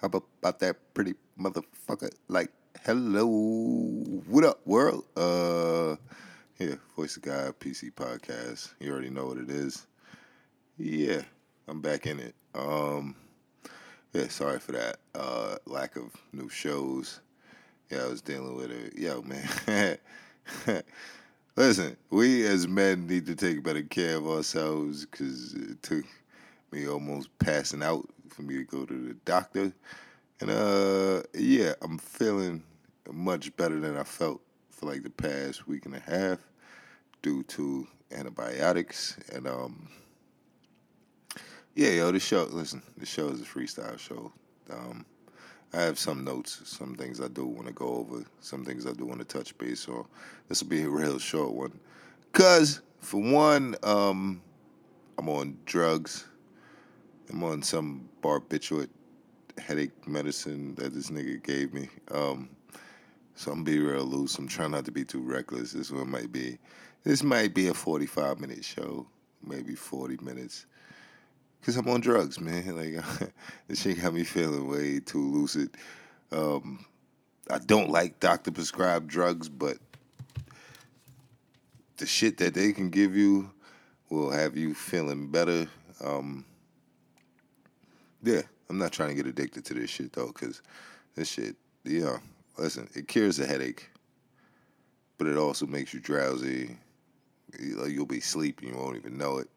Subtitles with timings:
[0.00, 2.10] How about, about that pretty motherfucker?
[2.28, 2.52] Like,
[2.84, 3.26] hello,
[4.28, 5.04] what up, world?
[5.16, 5.96] Uh,
[6.60, 8.74] yeah, Voice of God PC podcast.
[8.78, 9.88] You already know what it is.
[10.76, 11.22] Yeah,
[11.66, 12.36] I'm back in it.
[12.54, 13.16] Um,
[14.12, 14.98] yeah, sorry for that.
[15.16, 17.20] Uh, lack of new shows.
[17.90, 18.96] Yeah, I was dealing with it.
[18.96, 19.98] Yo, man.
[21.56, 26.04] Listen, we as men need to take better care of ourselves because it took
[26.70, 28.08] me almost passing out
[28.38, 29.72] for me to go to the doctor.
[30.40, 32.62] And uh yeah, I'm feeling
[33.10, 34.40] much better than I felt
[34.70, 36.38] for like the past week and a half
[37.20, 39.88] due to antibiotics and um
[41.74, 44.30] yeah, yo, the show listen, the show is a freestyle show.
[44.70, 45.04] Um
[45.72, 48.92] I have some notes, some things I do want to go over, some things I
[48.92, 50.06] do want to touch base on.
[50.48, 51.78] This will be a real short one.
[52.32, 54.40] Cause for one, um,
[55.18, 56.24] I'm on drugs.
[57.30, 58.88] I'm on some barbiturate
[59.58, 61.88] headache medicine that this nigga gave me.
[62.10, 62.48] Um,
[63.34, 64.38] so I'm be real loose.
[64.38, 65.72] I'm trying not to be too reckless.
[65.72, 66.58] This one might be
[67.04, 69.06] this might be a 45 minute show,
[69.44, 70.66] maybe 40 minutes.
[71.62, 72.64] Cause I'm on drugs, man.
[72.76, 73.04] Like
[73.68, 75.70] this shit got me feeling way too lucid.
[76.32, 76.84] Um,
[77.50, 79.78] I don't like doctor prescribed drugs, but
[81.96, 83.50] the shit that they can give you
[84.10, 85.66] will have you feeling better.
[86.04, 86.44] Um,
[88.22, 90.62] yeah, I'm not trying to get addicted to this shit though, cause
[91.14, 92.18] this shit, you know,
[92.56, 93.88] listen, it cures a headache,
[95.16, 96.76] but it also makes you drowsy.
[97.58, 99.48] You'll be sleeping, you won't even know it.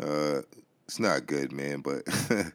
[0.00, 0.42] Uh,
[0.86, 2.06] it's not good, man, but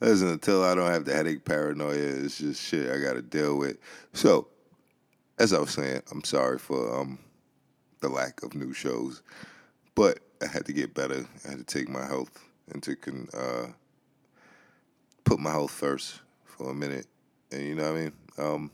[0.00, 3.78] listen, until I don't have the headache paranoia, it's just shit I gotta deal with.
[4.12, 4.48] So,
[5.38, 7.18] as I was saying, I'm sorry for um
[8.00, 9.22] the lack of new shows,
[9.94, 11.26] but I had to get better.
[11.44, 13.66] I had to take my health into con uh
[15.24, 17.06] put my health first for a minute.
[17.52, 18.12] And you know what I mean?
[18.38, 18.70] Um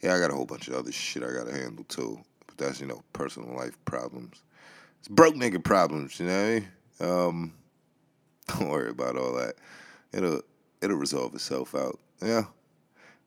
[0.00, 2.20] yeah, I got a whole bunch of other shit I gotta handle too.
[2.46, 4.42] But that's, you know, personal life problems.
[5.00, 6.68] It's broke nigga problems, you know what I mean?
[7.00, 7.52] Um,
[8.48, 9.54] don't worry about all that.
[10.12, 10.42] It'll
[10.80, 11.98] it'll resolve itself out.
[12.22, 12.44] Yeah.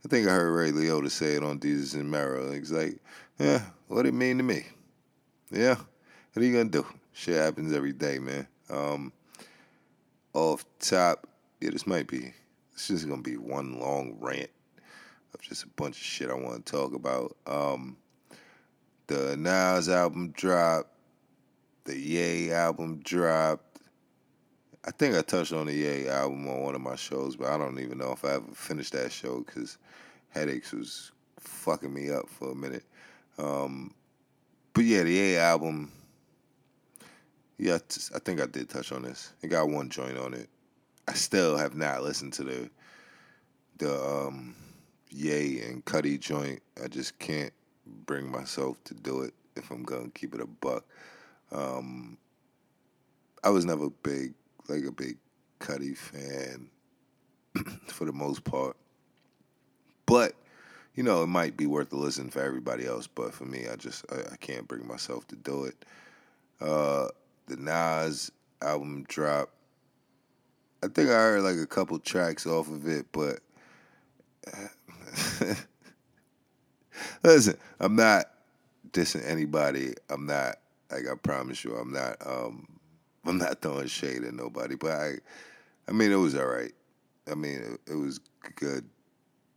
[0.03, 2.51] I think I heard Ray Liotta say it on Desus and Mero.
[2.51, 2.97] He's like,
[3.37, 4.65] yeah, what it mean to me?
[5.51, 5.75] Yeah.
[6.33, 6.85] What are you gonna do?
[7.13, 8.47] Shit happens every day, man.
[8.69, 9.13] Um,
[10.33, 11.27] off top,
[11.59, 12.33] yeah, this might be
[12.73, 14.49] this is gonna be one long rant
[15.33, 17.35] of just a bunch of shit I want to talk about.
[17.45, 17.97] Um,
[19.07, 20.91] the Nas album dropped
[21.85, 23.79] the Yay album dropped.
[24.85, 27.57] I think I touched on the Yay album on one of my shows, but I
[27.57, 29.77] don't even know if I ever finished that show because
[30.29, 32.83] headaches was fucking me up for a minute.
[33.37, 33.93] Um,
[34.73, 35.91] but yeah, the Yay album.
[37.61, 37.77] Yeah,
[38.15, 39.33] I think I did touch on this.
[39.43, 40.49] It got one joint on it.
[41.07, 42.69] I still have not listened to the
[43.77, 44.55] the um,
[45.11, 46.59] Ye and Cudi joint.
[46.83, 47.53] I just can't
[48.07, 50.85] bring myself to do it if I'm gonna keep it a buck.
[51.51, 52.17] Um,
[53.43, 54.33] I was never big,
[54.67, 55.17] like a big
[55.59, 56.67] Cudi fan
[57.89, 58.75] for the most part.
[60.07, 60.33] But,
[60.95, 63.05] you know, it might be worth a listen for everybody else.
[63.05, 65.85] But for me, I just, I, I can't bring myself to do it.
[66.59, 67.07] Uh,
[67.47, 68.31] the Nas
[68.61, 69.49] album drop.
[70.83, 73.39] I think I heard like a couple tracks off of it, but
[77.23, 78.25] listen, I'm not
[78.91, 79.93] dissing anybody.
[80.09, 80.55] I'm not
[80.91, 82.17] like I promise you, I'm not.
[82.25, 82.67] Um,
[83.25, 85.13] I'm not throwing shade at nobody, but I,
[85.87, 86.73] I mean, it was all right.
[87.31, 88.19] I mean, it, it was
[88.55, 88.83] good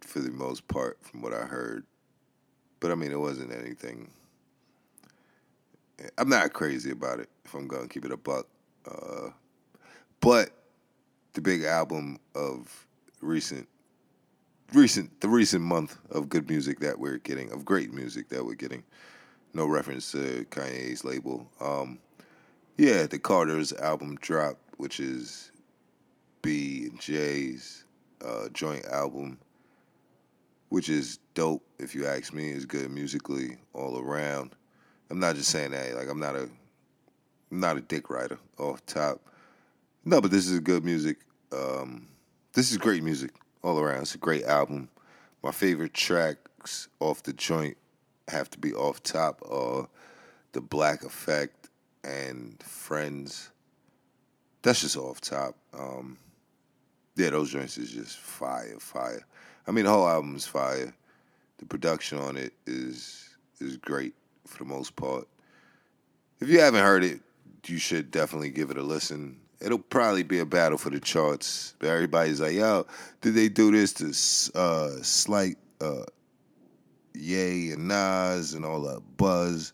[0.03, 1.85] for the most part, from what I heard.
[2.81, 4.11] But I mean, it wasn't anything.
[6.19, 7.29] I'm not crazy about it.
[7.45, 8.47] If I'm gonna keep it a buck,
[8.91, 9.31] uh,
[10.21, 10.51] but
[11.35, 12.87] the big album of
[13.21, 13.69] recent,
[14.73, 18.55] recent, the recent month of good music that we're getting, of great music that we're
[18.55, 18.85] getting
[19.53, 21.49] no reference to Kanye's label.
[21.61, 21.99] Um,
[22.77, 25.53] yeah, the Carter's album dropped, which is
[26.43, 27.85] B and J's
[28.25, 29.39] uh, joint album,
[30.71, 31.63] which is dope.
[31.79, 34.55] If you ask me, is good musically all around.
[35.11, 35.95] I'm not just saying that.
[35.95, 36.49] Like I'm not a,
[37.51, 39.21] I'm not a dick writer off top.
[40.05, 41.19] No, but this is good music.
[41.53, 42.09] Um,
[42.53, 44.03] this is great music all around.
[44.03, 44.89] It's a great album.
[45.43, 47.77] My favorite tracks off the joint
[48.29, 49.89] have to be off top of
[50.53, 51.69] the Black Effect
[52.03, 53.51] and Friends.
[54.63, 55.57] That's just off top.
[55.73, 56.19] Um,
[57.17, 59.25] yeah, those joints is just fire, fire.
[59.67, 60.95] I mean, the whole album is fire.
[61.59, 63.29] The production on it is
[63.61, 64.15] is great
[64.47, 65.27] for the most part.
[66.41, 67.21] If you haven't heard it,
[67.67, 69.41] you should definitely give it a listen.
[69.61, 71.75] it'll probably be a battle for the charts.
[71.83, 72.87] Everybody's like, yo,
[73.21, 76.05] did they do this to uh, slight uh,
[77.15, 79.73] Ye and Nas and all that buzz?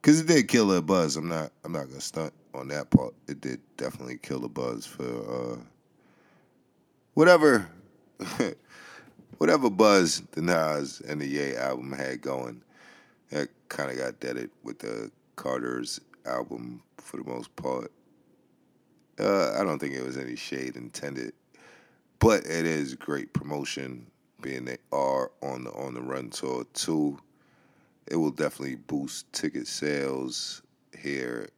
[0.00, 1.16] Because it did kill a buzz.
[1.16, 1.52] I'm not.
[1.64, 3.12] I'm not gonna stunt on that part.
[3.28, 5.56] It did definitely kill the buzz for uh,
[7.14, 7.68] whatever,
[9.38, 12.62] whatever buzz the Nas and the Ye album had going.
[13.30, 17.90] That kind of got deaded with the Carter's album for the most part.
[19.18, 21.32] Uh, I don't think it was any shade intended,
[22.18, 24.06] but it is great promotion.
[24.42, 27.18] Being they are on the on the run tour too,
[28.06, 30.62] it will definitely boost ticket sales
[30.96, 31.48] here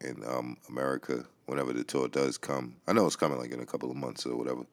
[0.00, 2.74] in um, America whenever the tour does come.
[2.88, 4.66] I know it's coming like in a couple of months or whatever,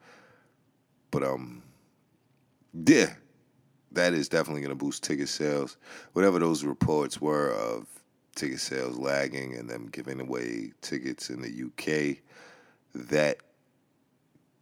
[1.12, 1.62] but um,
[2.74, 3.14] yeah,
[3.92, 5.78] that is definitely going to boost ticket sales.
[6.14, 7.88] Whatever those reports were of
[8.36, 12.18] ticket sales lagging and them giving away tickets in the UK,
[12.94, 13.38] that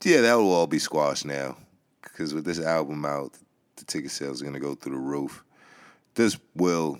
[0.03, 1.57] yeah, that will all be squashed now.
[2.01, 3.33] Because with this album out,
[3.75, 5.43] the ticket sales are gonna go through the roof.
[6.15, 6.99] This will.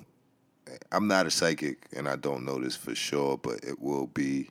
[0.92, 4.50] I'm not a psychic, and I don't know this for sure, but it will be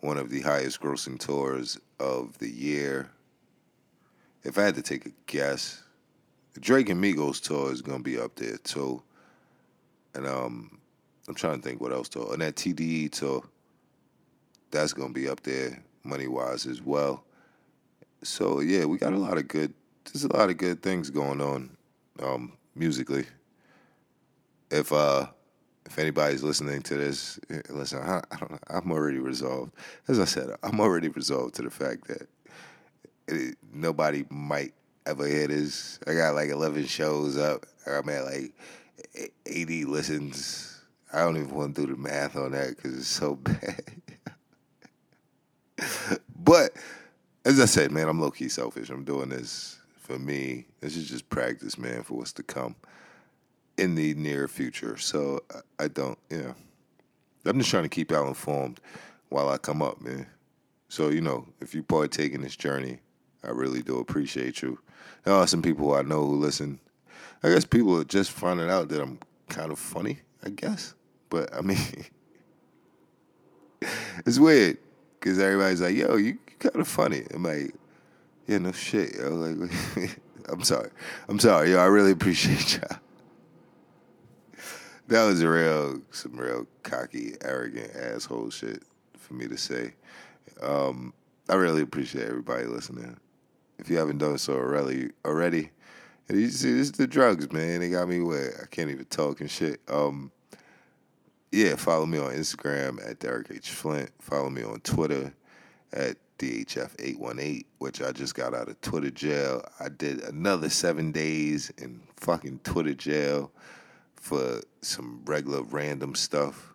[0.00, 3.08] one of the highest grossing tours of the year.
[4.44, 5.82] If I had to take a guess,
[6.60, 9.02] Drake and Migos tour is gonna be up there too.
[10.14, 10.80] And um,
[11.28, 12.32] I'm trying to think what else tour.
[12.32, 13.42] And that TDE tour,
[14.70, 17.24] that's gonna be up there money wise as well.
[18.22, 19.74] So yeah, we got a lot of good.
[20.04, 21.76] There's a lot of good things going on,
[22.22, 23.26] um, musically.
[24.70, 25.26] If uh,
[25.84, 28.50] if anybody's listening to this, eh, listen, I, I don't.
[28.50, 29.72] know, I'm already resolved.
[30.08, 32.28] As I said, I'm already resolved to the fact that
[33.28, 34.74] it, nobody might
[35.06, 35.98] ever hear this.
[36.06, 37.66] I got like 11 shows up.
[37.86, 38.52] I'm at like
[39.46, 40.80] 80 listens.
[41.12, 43.82] I don't even want to do the math on that because it's so bad.
[46.36, 46.72] but
[47.44, 48.90] as I said, man, I'm low key selfish.
[48.90, 50.66] I'm doing this for me.
[50.80, 52.74] This is just practice, man, for what's to come
[53.78, 54.96] in the near future.
[54.96, 55.40] So
[55.78, 56.54] I don't, you know,
[57.44, 58.80] I'm just trying to keep y'all informed
[59.28, 60.26] while I come up, man.
[60.88, 62.98] So, you know, if you partake in this journey,
[63.46, 64.80] I really do appreciate you.
[65.24, 66.80] There are some people I know who listen.
[67.42, 70.94] I guess people are just finding out that I'm kind of funny, I guess.
[71.30, 71.78] But I mean,
[74.26, 74.78] it's weird
[75.20, 77.24] because everybody's like, yo, you kind of funny.
[77.32, 77.72] I'm like,
[78.46, 79.30] yeah, no shit, yo.
[79.30, 79.70] Like,
[80.48, 80.90] I'm sorry.
[81.28, 81.78] I'm sorry, yo.
[81.78, 82.98] I really appreciate y'all.
[85.08, 88.82] That was real, some real cocky, arrogant asshole shit
[89.16, 89.92] for me to say.
[90.60, 91.12] Um,
[91.48, 93.16] I really appreciate everybody listening.
[93.78, 95.70] If you haven't done so already, already,
[96.28, 97.80] you see, this is the drugs, man.
[97.80, 99.80] They got me where I can't even talk and shit.
[99.88, 100.32] Um,
[101.52, 104.10] yeah, follow me on Instagram at Derek H Flint.
[104.20, 105.32] Follow me on Twitter
[105.92, 109.64] at DHF818, which I just got out of Twitter jail.
[109.78, 113.52] I did another seven days in fucking Twitter jail
[114.16, 116.74] for some regular random stuff.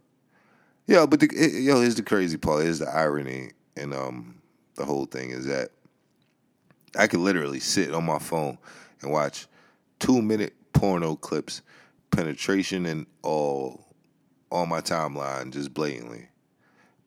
[0.88, 2.64] Yo, but the, it, yo, here's the crazy part.
[2.64, 4.42] Here's the irony, and um,
[4.76, 5.72] the whole thing is that
[6.98, 8.58] I could literally sit on my phone
[9.02, 9.48] and watch
[10.00, 11.62] two minute porno clips,
[12.12, 13.86] penetration and all
[14.52, 16.28] on my timeline just blatantly.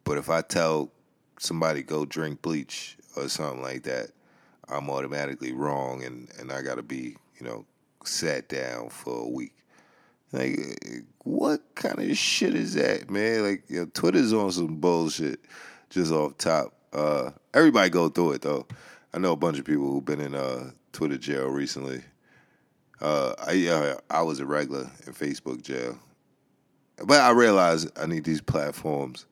[0.04, 0.92] But if I tell
[1.38, 4.08] somebody go drink bleach or something like that,
[4.68, 7.66] I'm automatically wrong and, and I gotta be, you know,
[8.04, 9.54] sat down for a week.
[10.32, 10.58] Like,
[11.22, 13.42] what kind of shit is that, man?
[13.42, 15.40] Like, you know, Twitter's on some bullshit
[15.90, 16.74] just off top.
[16.92, 18.66] Uh, everybody go through it though.
[19.14, 22.02] I know a bunch of people who've been in uh, Twitter jail recently.
[23.00, 25.96] Uh, I uh, I was a regular in Facebook jail,
[27.04, 29.26] but I realized I need these platforms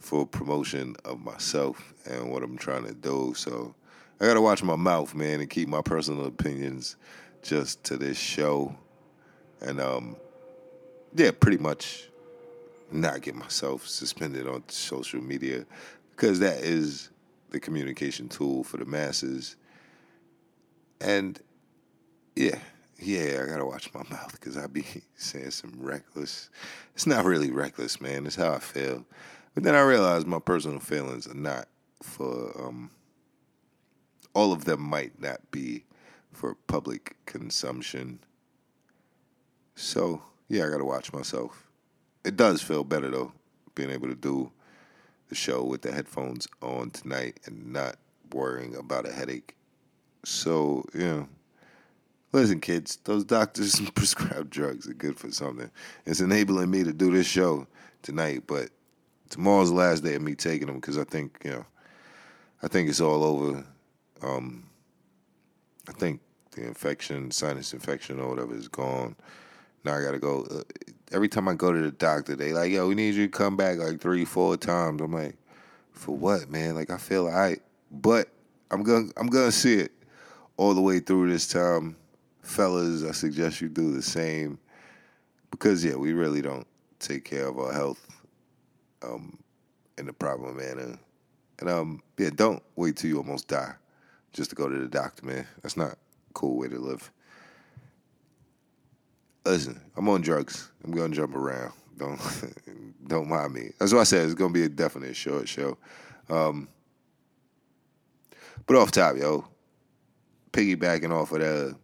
[0.00, 3.32] for promotion of myself and what I'm trying to do.
[3.36, 3.72] So
[4.20, 6.96] I gotta watch my mouth, man, and keep my personal opinions
[7.40, 8.74] just to this show.
[9.60, 10.16] And um,
[11.14, 12.08] yeah, pretty much
[12.90, 15.66] not get myself suspended on social media
[16.16, 17.09] because that is
[17.50, 19.56] the communication tool for the masses.
[21.00, 21.40] And
[22.36, 22.58] yeah,
[22.98, 24.84] yeah, I gotta watch my mouth because I be
[25.16, 26.50] saying some reckless.
[26.94, 28.26] It's not really reckless, man.
[28.26, 29.04] It's how I feel.
[29.54, 31.66] But then I realized my personal feelings are not
[32.02, 32.90] for um,
[34.34, 35.84] all of them might not be
[36.32, 38.20] for public consumption.
[39.74, 41.66] So yeah, I gotta watch myself.
[42.24, 43.32] It does feel better though,
[43.74, 44.52] being able to do
[45.30, 47.96] the show with the headphones on tonight and not
[48.32, 49.56] worrying about a headache.
[50.24, 51.28] So, you know,
[52.32, 55.70] listen, kids, those doctors and prescribed drugs are good for something.
[56.04, 57.66] It's enabling me to do this show
[58.02, 58.68] tonight, but
[59.30, 61.66] tomorrow's the last day of me taking them because I think you know,
[62.62, 63.64] I think it's all over.
[64.22, 64.64] Um,
[65.88, 66.20] I think
[66.50, 69.16] the infection, sinus infection or whatever, is gone.
[69.84, 70.46] Now I gotta go.
[70.50, 70.62] Uh,
[71.12, 73.56] every time I go to the doctor, they like, yo, we need you to come
[73.56, 75.00] back like three, four times.
[75.00, 75.36] I'm like,
[75.92, 76.74] for what, man?
[76.74, 78.28] Like I feel alright, but
[78.70, 79.92] I'm gonna I'm gonna see it
[80.56, 81.96] all the way through this time,
[82.42, 83.04] fellas.
[83.04, 84.58] I suggest you do the same
[85.50, 86.66] because yeah, we really don't
[86.98, 88.06] take care of our health
[89.02, 89.38] um,
[89.98, 90.98] in the proper manner.
[91.58, 93.74] And um, yeah, don't wait till you almost die
[94.32, 95.46] just to go to the doctor, man.
[95.62, 97.10] That's not a cool way to live.
[99.50, 100.70] Listen, I'm on drugs.
[100.84, 101.72] I'm gonna jump around.
[101.98, 102.20] Don't
[103.08, 103.72] don't mind me.
[103.80, 104.24] That's what I said.
[104.24, 105.76] It's gonna be a definite short show.
[106.28, 106.68] Um,
[108.64, 109.44] but off top, yo,
[110.52, 111.76] piggybacking off of the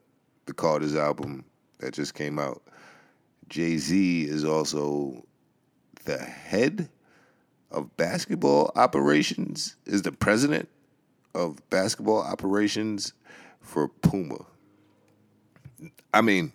[0.44, 1.44] the Carter's album
[1.80, 2.62] that just came out,
[3.48, 5.26] Jay Z is also
[6.04, 6.88] the head
[7.72, 10.68] of basketball operations, is the president
[11.34, 13.12] of basketball operations
[13.60, 14.46] for Puma.
[16.14, 16.52] I mean,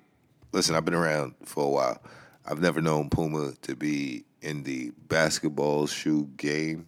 [0.51, 2.01] listen, I've been around for a while.
[2.45, 6.87] I've never known Puma to be in the basketball shoe game.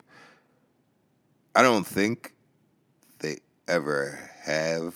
[1.55, 2.33] I don't think
[3.19, 4.95] they ever have.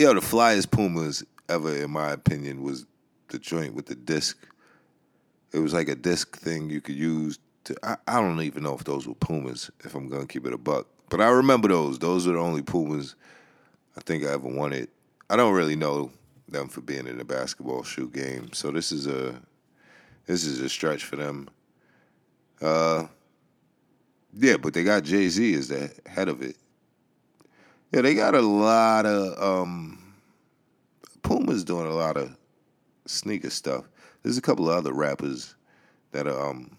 [0.00, 2.86] Know, the flyest Pumas ever, in my opinion, was
[3.28, 4.38] the joint with the disc.
[5.52, 7.76] It was like a disc thing you could use to.
[7.82, 10.52] I, I don't even know if those were Pumas, if I'm going to keep it
[10.52, 10.86] a buck.
[11.10, 11.98] But I remember those.
[11.98, 13.14] Those were the only Pumas
[13.96, 14.88] I think I ever wanted.
[15.28, 16.10] I don't really know
[16.48, 18.52] them for being in a basketball shoe game.
[18.52, 19.40] So this is a
[20.26, 21.48] this is a stretch for them.
[22.60, 23.06] Uh
[24.34, 26.56] yeah, but they got Jay Z as the head of it.
[27.92, 30.14] Yeah, they got a lot of um
[31.22, 32.36] Puma's doing a lot of
[33.06, 33.84] sneaker stuff.
[34.22, 35.54] There's a couple of other rappers
[36.12, 36.76] that are um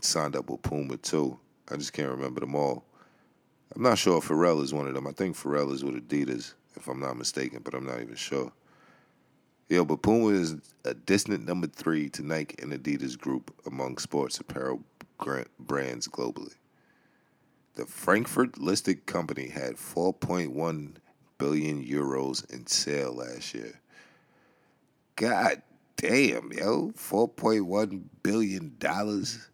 [0.00, 1.38] signed up with Puma too.
[1.70, 2.84] I just can't remember them all.
[3.74, 5.06] I'm not sure if Pharrell is one of them.
[5.06, 8.52] I think Pharrell is with Adidas, if I'm not mistaken, but I'm not even sure.
[9.68, 14.38] Yeah, but Puma is a distant number three to Nike and Adidas group among sports
[14.38, 14.82] apparel
[15.58, 16.54] brands globally.
[17.76, 20.96] The Frankfurt listed company had 4.1
[21.38, 23.80] billion euros in sale last year.
[25.16, 25.62] God
[25.96, 29.48] damn, yo, 4.1 billion dollars.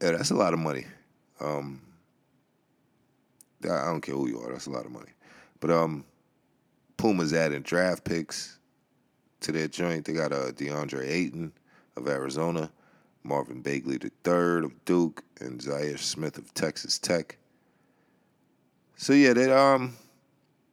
[0.00, 0.86] Yeah, that's a lot of money.
[1.40, 1.80] Um,
[3.62, 4.52] I don't care who you are.
[4.52, 5.10] That's a lot of money.
[5.64, 6.04] But um,
[6.98, 8.58] Puma's adding draft picks
[9.40, 10.04] to their joint.
[10.04, 11.54] They got uh, DeAndre Ayton
[11.96, 12.70] of Arizona,
[13.22, 17.38] Marvin Bagley III of Duke, and Zhaire Smith of Texas Tech.
[18.96, 19.96] So yeah, they um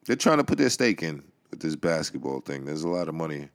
[0.07, 2.65] they're trying to put their stake in with this basketball thing.
[2.65, 3.47] There's a lot of money.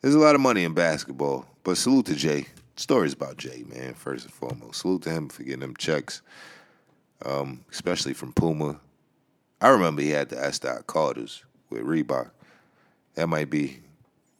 [0.00, 1.44] There's a lot of money in basketball.
[1.64, 2.46] But salute to Jay.
[2.76, 4.82] Stories about Jay, man, first and foremost.
[4.82, 6.22] Salute to him for getting them checks
[7.24, 8.80] um, especially from Puma.
[9.60, 10.60] I remember he had the S.
[10.86, 12.30] Carters with Reebok.
[13.14, 13.80] That might be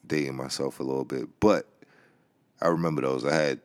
[0.07, 1.67] dating myself a little bit, but
[2.63, 3.25] I remember those.
[3.25, 3.61] I had,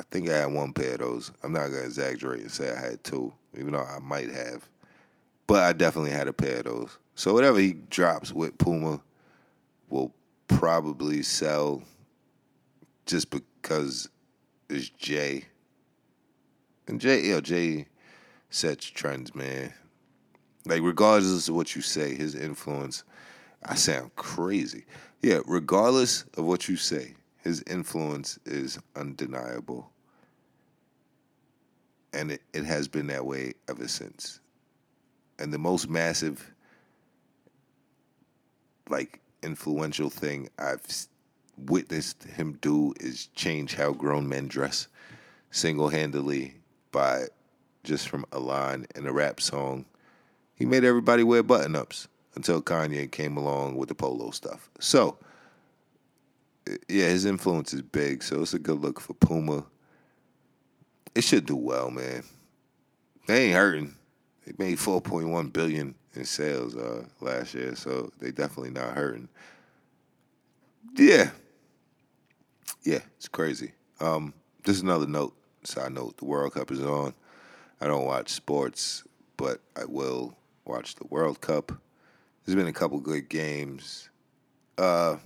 [0.00, 1.32] I think I had one pair of those.
[1.42, 4.68] I'm not gonna exaggerate and say I had two, even though I might have,
[5.46, 6.98] but I definitely had a pair of those.
[7.14, 9.00] So whatever he drops with Puma
[9.88, 10.12] will
[10.48, 11.82] probably sell
[13.06, 14.08] just because
[14.68, 15.44] it's Jay.
[16.88, 17.86] And Jay, know, Jay
[18.50, 19.72] sets trends, man.
[20.64, 23.04] Like regardless of what you say, his influence.
[23.64, 24.84] I sound crazy.
[25.20, 29.90] Yeah, regardless of what you say, his influence is undeniable.
[32.12, 34.40] And it, it has been that way ever since.
[35.38, 36.52] And the most massive,
[38.88, 40.82] like, influential thing I've
[41.66, 44.88] witnessed him do is change how grown men dress
[45.50, 46.54] single handedly
[46.90, 47.26] by
[47.84, 49.84] just from a line in a rap song.
[50.56, 54.70] He made everybody wear button ups until Kanye came along with the polo stuff.
[54.80, 55.18] So,
[56.88, 58.22] yeah, his influence is big.
[58.22, 59.64] So it's a good look for Puma.
[61.14, 62.24] It should do well, man.
[63.26, 63.94] They ain't hurting.
[64.46, 69.28] They made 4.1 billion in sales uh, last year, so they definitely not hurting.
[70.96, 71.30] Yeah,
[72.82, 73.72] yeah, it's crazy.
[74.00, 77.14] Um, just another note, side note: the World Cup is on.
[77.80, 79.04] I don't watch sports,
[79.36, 81.72] but I will watch the World Cup.
[82.44, 84.08] There's been a couple good games.
[84.78, 85.16] Uh,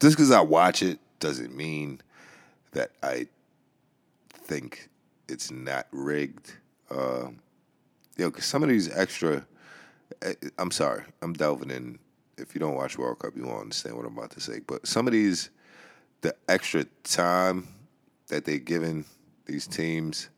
[0.00, 2.00] just because I watch it doesn't mean
[2.72, 3.26] that I
[4.30, 4.88] think
[5.28, 6.52] it's not rigged.
[6.90, 7.28] Uh,
[8.16, 9.46] you know, because some of these extra,
[10.22, 11.98] eh, I'm sorry, I'm delving in.
[12.36, 14.60] If you don't watch World Cup, you won't understand what I'm about to say.
[14.66, 15.50] But some of these,
[16.20, 17.68] the extra time
[18.28, 19.04] that they're giving
[19.46, 20.28] these teams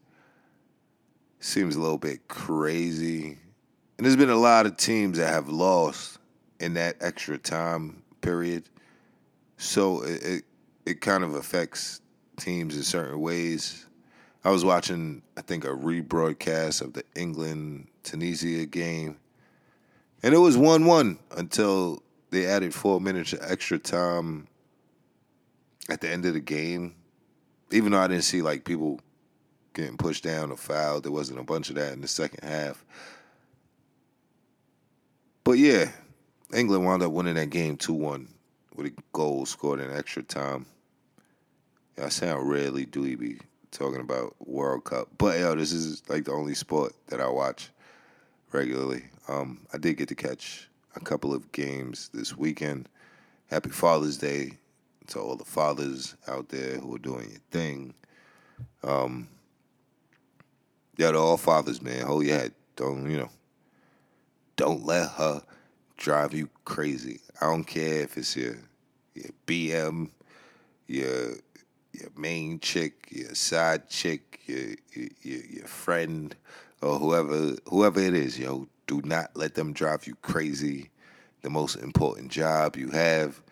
[1.40, 3.38] seems a little bit crazy.
[3.96, 6.18] And there's been a lot of teams that have lost
[6.60, 8.68] in that extra time period.
[9.56, 10.44] So it, it,
[10.84, 12.00] it kind of affects
[12.36, 13.86] teams in certain ways.
[14.44, 19.16] I was watching, I think, a rebroadcast of the England Tunisia game,
[20.22, 24.46] and it was 1 1 until they added four minutes of extra time
[25.88, 26.94] at the end of the game.
[27.72, 29.00] Even though I didn't see like people
[29.74, 32.84] getting pushed down or fouled, there wasn't a bunch of that in the second half.
[35.46, 35.92] But yeah,
[36.52, 38.26] England wound up winning that game 2 1
[38.74, 40.66] with a goal scored in extra time.
[42.02, 43.38] I sound rarely dweeby
[43.70, 47.70] talking about World Cup, but yo, this is like the only sport that I watch
[48.50, 49.04] regularly.
[49.28, 52.88] Um, I did get to catch a couple of games this weekend.
[53.48, 54.58] Happy Father's Day
[55.06, 57.94] to all the fathers out there who are doing your thing.
[58.82, 59.28] Um,
[60.96, 62.52] yeah, to all fathers, man, hold your head.
[62.74, 63.30] Don't you know?
[64.56, 65.42] Don't let her
[65.96, 67.20] drive you crazy.
[67.40, 68.56] I don't care if it's your
[69.14, 70.10] your BM,
[70.86, 71.34] your
[71.92, 76.34] your main chick, your side chick, your your, your friend,
[76.80, 78.68] or whoever whoever it is, yo.
[78.86, 80.90] Do not let them drive you crazy.
[81.42, 83.42] The most important job you have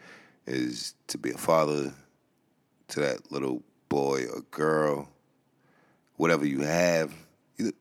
[0.46, 1.92] is to be a father
[2.88, 5.08] to that little boy or girl,
[6.16, 7.12] whatever you have.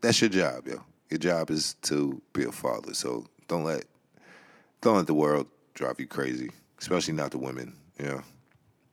[0.01, 0.83] That's your job, yo.
[1.09, 2.93] Your job is to be a father.
[2.93, 3.85] So don't let
[4.81, 7.75] don't let the world drive you crazy, especially not the women.
[7.99, 8.21] You know,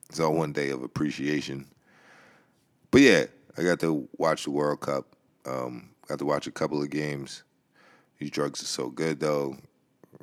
[0.08, 1.66] it's all one day of appreciation.
[2.90, 3.24] But yeah,
[3.56, 5.06] I got to watch the World Cup.
[5.46, 7.44] Um, got to watch a couple of games.
[8.18, 9.56] These drugs are so good though.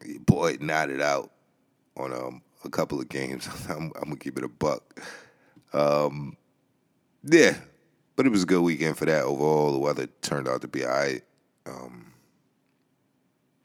[0.06, 1.32] Your boy nodded out
[1.96, 3.48] on um, a couple of games.
[3.70, 5.01] I'm, I'm, gonna keep it a buck.
[5.74, 6.38] Um,
[7.24, 7.56] yeah,
[8.15, 9.24] but it was a good weekend for that.
[9.24, 11.24] Overall, the weather turned out to be alright.
[11.67, 12.13] Um,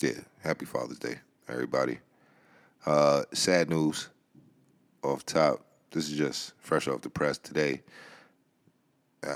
[0.01, 1.17] yeah, happy Father's Day,
[1.49, 1.99] everybody.
[2.85, 4.09] Uh, sad news
[5.05, 5.65] off top.
[5.93, 7.83] This is just fresh off the press today.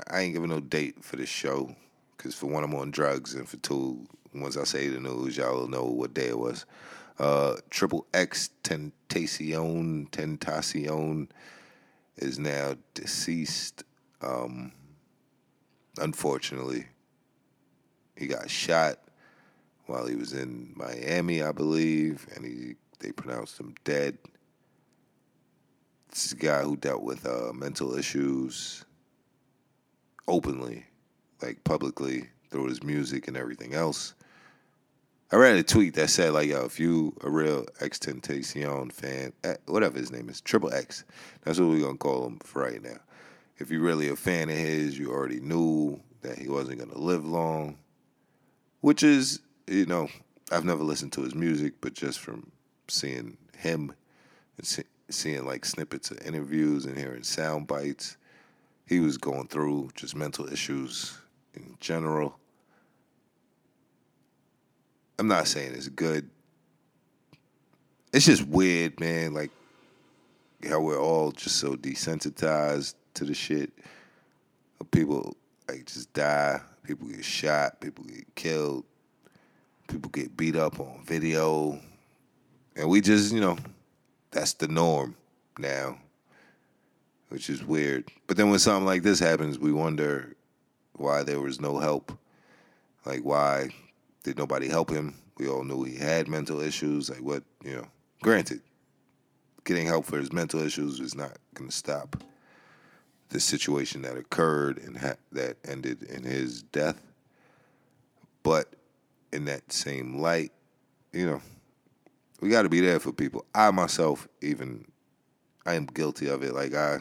[0.09, 1.73] I ain't giving no date for this show
[2.17, 5.55] because for one, I'm on drugs, and for two, once I say the news, y'all
[5.55, 6.65] will know what day it was.
[7.19, 11.29] Uh, Triple X Tentacion Tentacion
[12.17, 13.85] is now deceased.
[14.21, 14.73] Um,
[15.97, 16.87] unfortunately,
[18.17, 18.99] he got shot
[19.85, 24.17] while he was in Miami, I believe, and he they pronounced him dead.
[26.09, 28.85] This is a guy who dealt with uh, mental issues
[30.27, 30.85] openly,
[31.41, 34.13] like publicly through his music and everything else.
[35.31, 39.55] I read a tweet that said like, "Yo, if you a real XXXTentacion fan, eh,
[39.65, 41.03] whatever his name is, Triple X,
[41.43, 42.99] that's what we're gonna call him for right now.
[43.57, 47.25] If you're really a fan of his, you already knew that he wasn't gonna live
[47.25, 47.77] long,
[48.81, 50.09] which is, you know,
[50.51, 52.51] I've never listened to his music, but just from
[52.87, 53.93] seeing him
[54.57, 58.17] and see, seeing like snippets of interviews and hearing sound bites,
[58.85, 61.17] he was going through just mental issues
[61.53, 62.39] in general
[65.19, 66.29] I'm not saying it's good.
[68.13, 69.33] It's just weird, man.
[69.33, 69.51] Like
[70.67, 73.71] how we're all just so desensitized to the shit.
[74.79, 75.35] of People
[75.67, 76.61] like just die.
[76.87, 77.81] People get shot.
[77.81, 78.85] People get killed.
[79.89, 81.79] People get beat up on video,
[82.75, 83.57] and we just, you know,
[84.31, 85.15] that's the norm
[85.57, 85.97] now,
[87.29, 88.09] which is weird.
[88.25, 90.35] But then when something like this happens, we wonder
[90.93, 92.17] why there was no help.
[93.05, 93.69] Like why
[94.23, 95.15] did nobody help him?
[95.37, 97.09] We all knew he had mental issues.
[97.09, 97.87] Like what, you know,
[98.21, 98.61] granted,
[99.65, 102.23] getting help for his mental issues is not going to stop
[103.29, 107.01] the situation that occurred and ha- that ended in his death.
[108.43, 108.73] But
[109.33, 110.51] in that same light,
[111.11, 111.41] you know,
[112.39, 113.45] we got to be there for people.
[113.53, 114.85] I myself, even,
[115.65, 116.53] I am guilty of it.
[116.53, 116.99] Like I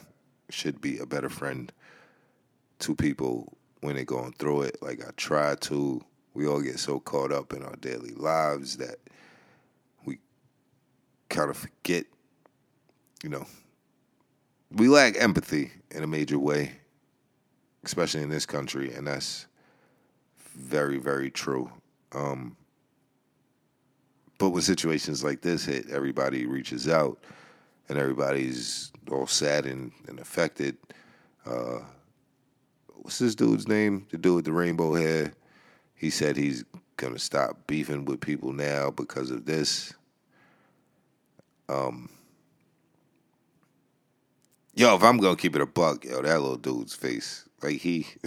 [0.50, 1.72] should be a better friend
[2.80, 4.82] to people when they're going through it.
[4.82, 6.02] Like I try to
[6.36, 8.96] we all get so caught up in our daily lives that
[10.04, 10.18] we
[11.30, 12.04] kind of forget,
[13.22, 13.46] you know,
[14.72, 16.72] we lack empathy in a major way,
[17.84, 19.46] especially in this country, and that's
[20.54, 21.70] very, very true.
[22.12, 22.56] Um,
[24.38, 27.18] but when situations like this hit, everybody reaches out,
[27.88, 30.76] and everybody's all saddened and affected.
[31.46, 31.80] Uh,
[32.88, 34.06] what's this dude's name?
[34.10, 35.32] The dude with the rainbow hair.
[35.94, 36.64] He said he's
[37.14, 39.92] to stop beefing with people now because of this.
[41.68, 42.08] Um,
[44.76, 48.06] Yo, if I'm gonna keep it a buck, yo, that little dude's face, like he.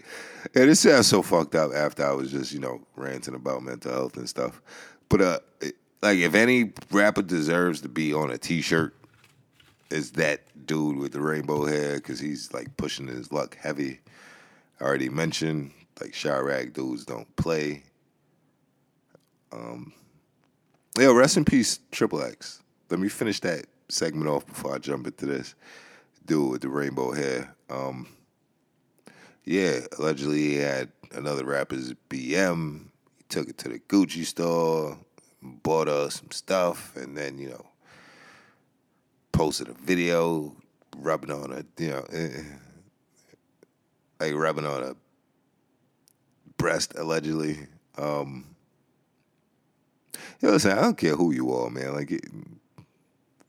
[0.00, 0.04] yeah,
[0.52, 1.72] this sounds so fucked up.
[1.72, 4.60] After I was just, you know, ranting about mental health and stuff,
[5.08, 5.38] but uh,
[6.02, 8.96] like if any rapper deserves to be on a T-shirt,
[9.90, 14.00] is that dude with the rainbow hair because he's like pushing his luck heavy.
[14.80, 17.84] I already mentioned like Chiraq dudes don't play.
[19.52, 19.92] Um,
[20.98, 22.60] yo, rest in peace, Triple X.
[22.90, 25.54] Let me finish that segment off before I jump into this.
[26.24, 27.54] Dude with the rainbow hair.
[27.68, 28.06] Um,
[29.44, 32.86] yeah, allegedly he had another rapper's BM.
[33.18, 34.98] He took it to the Gucci store,
[35.42, 37.66] bought us some stuff, and then you know
[39.32, 40.54] posted a video
[40.98, 42.42] rubbing on a you know eh,
[44.20, 44.94] like rubbing on a
[46.56, 47.66] breast allegedly.
[47.98, 48.54] Um,
[50.40, 51.94] you know, listen, I don't care who you are, man.
[51.94, 52.24] Like, it,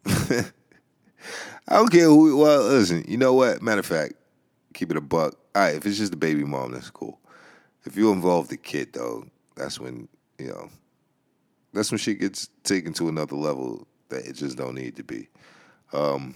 [0.05, 2.37] I don't care who.
[2.37, 3.61] Well, listen, you know what?
[3.61, 4.13] Matter of fact,
[4.73, 5.35] keep it a buck.
[5.55, 7.19] All right, if it's just the baby mom, that's cool.
[7.85, 10.69] If you involve the kid, though, that's when you know.
[11.73, 15.27] That's when shit gets taken to another level that it just don't need to be.
[15.91, 16.35] Um,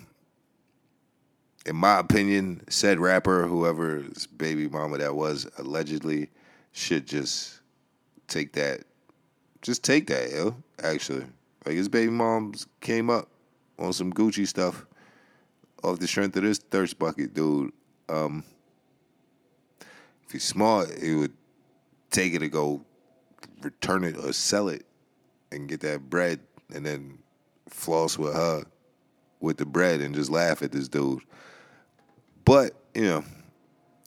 [1.65, 6.30] in my opinion, said rapper, whoever's baby mama that was, allegedly,
[6.71, 7.60] should just
[8.27, 8.84] take that.
[9.62, 10.56] Just take that, yo.
[10.82, 11.25] Actually,
[11.65, 13.30] like his baby moms came up
[13.79, 14.85] on some Gucci stuff
[15.83, 17.71] off the strength of this thirst bucket dude.
[18.09, 18.43] Um,
[20.25, 21.33] if he's smart, he would
[22.09, 22.83] take it to go
[23.61, 24.85] return it or sell it
[25.51, 26.39] and get that bread
[26.73, 27.19] and then
[27.69, 28.63] floss with her
[29.39, 31.21] with the bread and just laugh at this dude.
[32.43, 33.23] But, you know,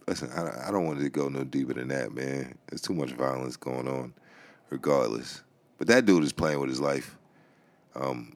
[0.06, 2.56] listen, I, I don't want to go no deeper than that, man.
[2.68, 4.12] There's too much violence going on,
[4.70, 5.42] regardless.
[5.78, 7.16] But that dude is playing with his life.
[7.94, 8.34] Um,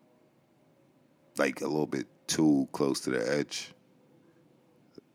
[1.36, 3.72] like a little bit too close to the edge.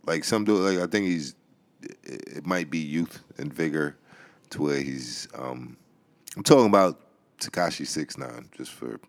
[0.06, 1.36] Like some dude, like I think he's,
[2.04, 3.96] it might be youth and vigor,
[4.52, 5.28] to where he's.
[5.36, 5.78] Um,
[6.36, 7.00] I'm talking about
[7.40, 9.00] Tekashi Six Nine, just for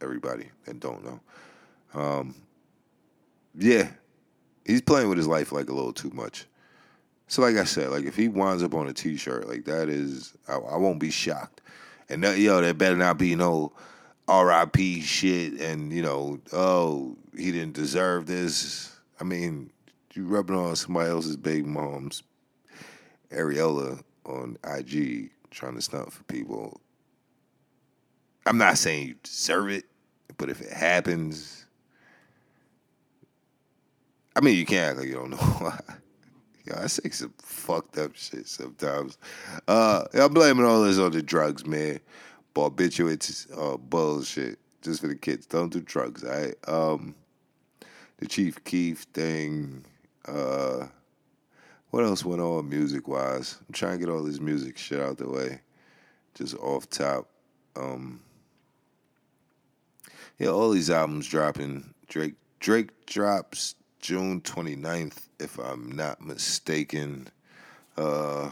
[0.00, 1.20] everybody that don't know.
[1.94, 2.34] Um,
[3.54, 3.88] yeah,
[4.64, 6.46] he's playing with his life like a little too much.
[7.26, 10.34] So, like I said, like if he winds up on a T-shirt, like that is,
[10.48, 11.60] I, I won't be shocked.
[12.08, 13.72] And that, yo, there better not be no
[14.28, 15.00] R.I.P.
[15.00, 18.94] shit, and you know, oh, he didn't deserve this.
[19.20, 19.70] I mean,
[20.12, 22.22] you rubbing on somebody else's baby mom's
[23.30, 26.80] areola on IG, trying to stunt for people.
[28.46, 29.84] I'm not saying you deserve it,
[30.36, 31.66] but if it happens,
[34.36, 35.80] I mean, you can't act like you don't know why.
[36.76, 39.16] I say some fucked up shit sometimes.
[39.66, 42.00] Uh, I'm blaming all this on the drugs, man.
[42.58, 44.58] Barbiturates, uh, bullshit.
[44.82, 45.46] Just for the kids.
[45.46, 46.54] Don't do drugs, all right?
[46.66, 47.14] Um,
[48.18, 49.84] the Chief Keef thing.
[50.26, 50.88] Uh,
[51.90, 53.58] what else went on music wise?
[53.60, 55.60] I'm trying to get all this music shit out the way.
[56.34, 57.28] Just off top.
[57.76, 58.20] Um,
[60.40, 61.94] yeah, all these albums dropping.
[62.08, 67.28] Drake Drake drops June 29th, if I'm not mistaken.
[67.96, 68.50] Uh,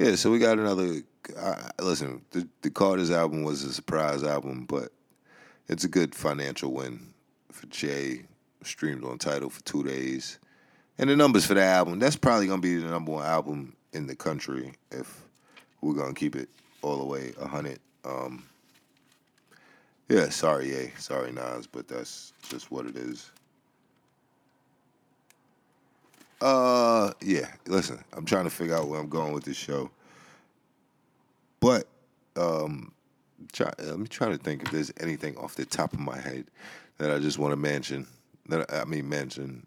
[0.00, 1.02] yeah, so we got another.
[1.38, 4.88] Uh, listen, the, the Carter's album was a surprise album, but
[5.68, 7.12] it's a good financial win
[7.52, 8.22] for Jay.
[8.62, 10.38] Streamed on Tidal for two days,
[10.98, 11.98] and the numbers for the album.
[11.98, 15.22] That's probably gonna be the number one album in the country if
[15.80, 16.48] we're gonna keep it
[16.82, 17.78] all the way hundred.
[18.04, 18.44] Um,
[20.10, 23.30] yeah, sorry, yeah, sorry, Nas, but that's just what it is.
[26.40, 27.48] Uh, yeah.
[27.66, 29.90] Listen, I'm trying to figure out where I'm going with this show,
[31.60, 31.86] but
[32.36, 32.92] um,
[33.52, 36.46] try, let me try to think if there's anything off the top of my head
[36.98, 38.06] that I just want to mention.
[38.46, 39.66] That I mean, mention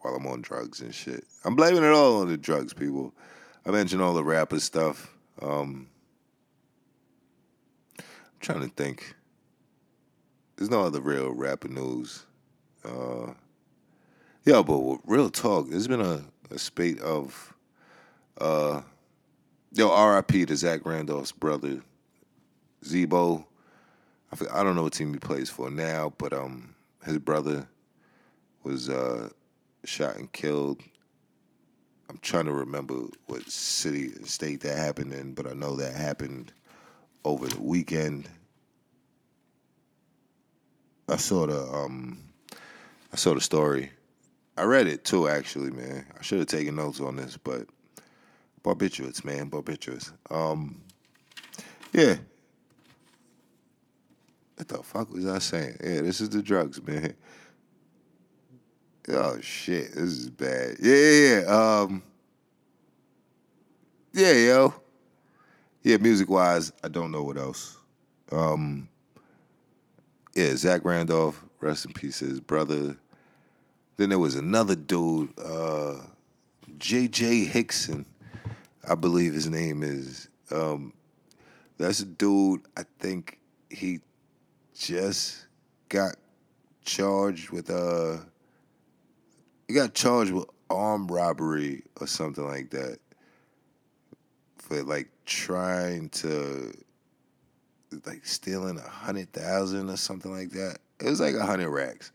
[0.00, 1.24] while I'm on drugs and shit.
[1.44, 3.12] I'm blaming it all on the drugs, people.
[3.66, 5.10] I mentioned all the rapper stuff.
[5.40, 5.88] Um,
[7.98, 8.04] I'm
[8.40, 9.14] trying to think.
[10.56, 12.26] There's no other real rapper news.
[12.84, 13.32] Uh,
[14.44, 17.54] yeah, but real talk, there's been a, a spate of,
[18.38, 18.82] uh,
[19.72, 20.44] yo, R.I.P.
[20.46, 21.80] to Zach Randolph's brother,
[22.84, 23.46] Z-Bo.
[24.32, 26.74] I, I don't know what team he plays for now, but um,
[27.06, 27.66] his brother
[28.64, 29.30] was uh,
[29.84, 30.82] shot and killed.
[32.10, 35.94] I'm trying to remember what city and state that happened in, but I know that
[35.94, 36.52] happened
[37.24, 38.28] over the weekend.
[41.08, 42.18] I saw the um,
[43.10, 43.90] I saw the story
[44.56, 46.06] I read it too, actually, man.
[46.18, 47.66] I should have taken notes on this, but
[48.62, 50.12] barbiturates, man, barbiturates.
[50.30, 50.80] Um,
[51.92, 52.16] yeah.
[54.56, 55.76] What the fuck was I saying?
[55.82, 57.14] Yeah, this is the drugs, man.
[59.06, 60.76] Oh shit, this is bad.
[60.80, 61.80] Yeah, yeah, yeah.
[61.82, 62.02] Um,
[64.14, 64.74] yeah, yo.
[65.82, 67.76] Yeah, music wise, I don't know what else.
[68.32, 68.88] Um,
[70.34, 72.96] yeah, Zach Randolph, rest in peace, his brother.
[73.96, 75.96] Then there was another dude, uh,
[76.78, 77.44] J.J.
[77.44, 78.06] Hickson,
[78.88, 80.28] I believe his name is.
[80.50, 80.92] Um,
[81.78, 82.62] that's a dude.
[82.76, 83.38] I think
[83.70, 84.00] he
[84.76, 85.46] just
[85.88, 86.16] got
[86.84, 88.18] charged with uh
[89.68, 92.98] he got charged with armed robbery or something like that
[94.58, 96.72] for like trying to
[98.06, 100.78] like stealing a hundred thousand or something like that.
[101.00, 102.12] It was like a hundred racks.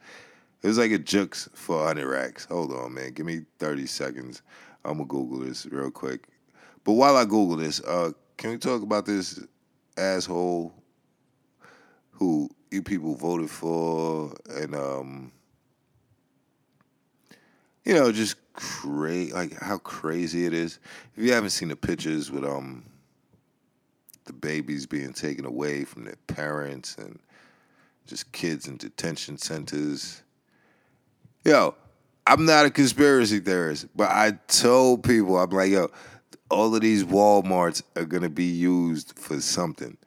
[0.61, 2.45] It was like a jukes for a hundred racks.
[2.45, 3.13] Hold on, man.
[3.13, 4.41] Give me thirty seconds.
[4.83, 6.27] I'm gonna Google this real quick.
[6.83, 9.41] But while I Google this, uh, can we talk about this
[9.97, 10.73] asshole
[12.11, 15.31] who you people voted for and um
[17.85, 20.79] you know just crazy like how crazy it is
[21.15, 22.83] if you haven't seen the pictures with um
[24.25, 27.19] the babies being taken away from their parents and
[28.05, 30.23] just kids in detention centers
[31.45, 31.75] yo
[32.28, 35.89] i'm not a conspiracy theorist but i told people i'm like yo
[36.49, 39.97] all of these walmarts are to be used for something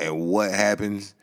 [0.00, 1.14] and what happens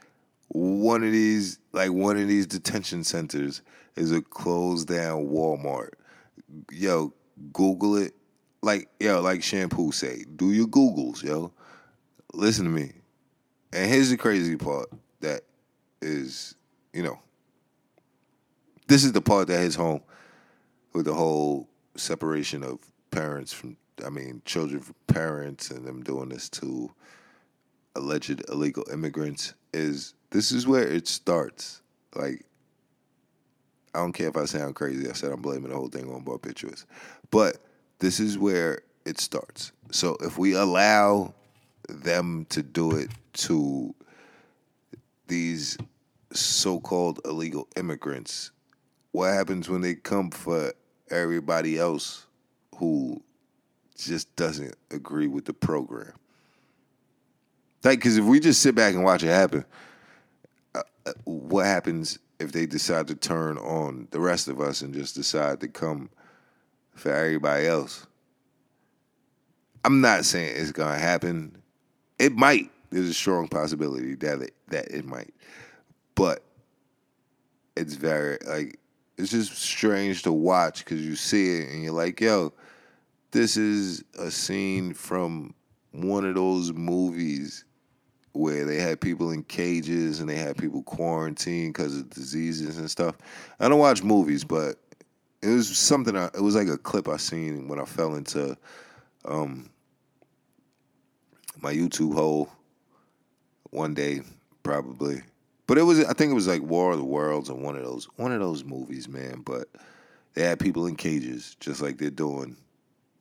[0.50, 3.62] one of these like one of these detention centers
[3.96, 5.92] is a closed down Walmart.
[6.72, 7.14] Yo,
[7.52, 8.14] Google it.
[8.62, 11.52] Like yo, like shampoo say, do your Googles, yo.
[12.34, 12.94] Listen to me.
[13.74, 15.42] And here's the crazy part that
[16.02, 16.56] is,
[16.94, 17.20] you know,
[18.88, 20.02] this is the part that hits home
[20.93, 22.80] with the whole separation of
[23.12, 26.91] parents from I mean, children from parents and them doing this to
[27.95, 31.82] alleged illegal immigrants is this is where it starts.
[32.13, 32.45] Like,
[33.93, 35.10] I don't care if I sound crazy.
[35.10, 36.86] I said I'm blaming the whole thing on barbiturates.
[37.32, 37.58] But
[38.00, 39.71] this is where it starts.
[39.91, 41.34] So if we allow
[41.88, 43.95] them to do it to
[45.28, 45.78] these
[46.34, 48.52] so-called illegal immigrants,
[49.15, 50.73] what happens when they come for
[51.10, 52.25] everybody else
[52.75, 53.23] who
[53.97, 56.12] just doesn't agree with the program?
[57.82, 59.63] Like, because if we just sit back and watch it happen,
[60.73, 64.93] uh, uh, what happens if they decide to turn on the rest of us and
[64.93, 66.10] just decide to come
[66.93, 68.06] for everybody else?
[69.86, 71.62] I'm not saying it's gonna happen.
[72.19, 72.69] It might.
[72.89, 75.34] There's a strong possibility that it, that it might,
[76.15, 76.43] but
[77.78, 78.80] it's very like
[79.17, 82.54] it's just strange to watch because you see it and you're like, yo,
[83.32, 85.54] this is a scene from
[85.91, 87.65] one of those movies
[88.34, 92.91] where they had people in cages and they had people quarantined because of diseases and
[92.91, 93.17] stuff.
[93.60, 94.75] I don't watch movies, but
[95.41, 96.17] it was something.
[96.17, 98.58] I, it was like a clip I seen when I fell into
[99.23, 99.69] um,
[101.62, 102.49] my YouTube hole
[103.69, 104.21] one day,
[104.63, 105.21] probably.
[105.67, 106.04] But it was.
[106.04, 108.39] I think it was like War of the Worlds or one of those one of
[108.39, 109.41] those movies, man.
[109.43, 109.67] But
[110.34, 112.58] they had people in cages, just like they're doing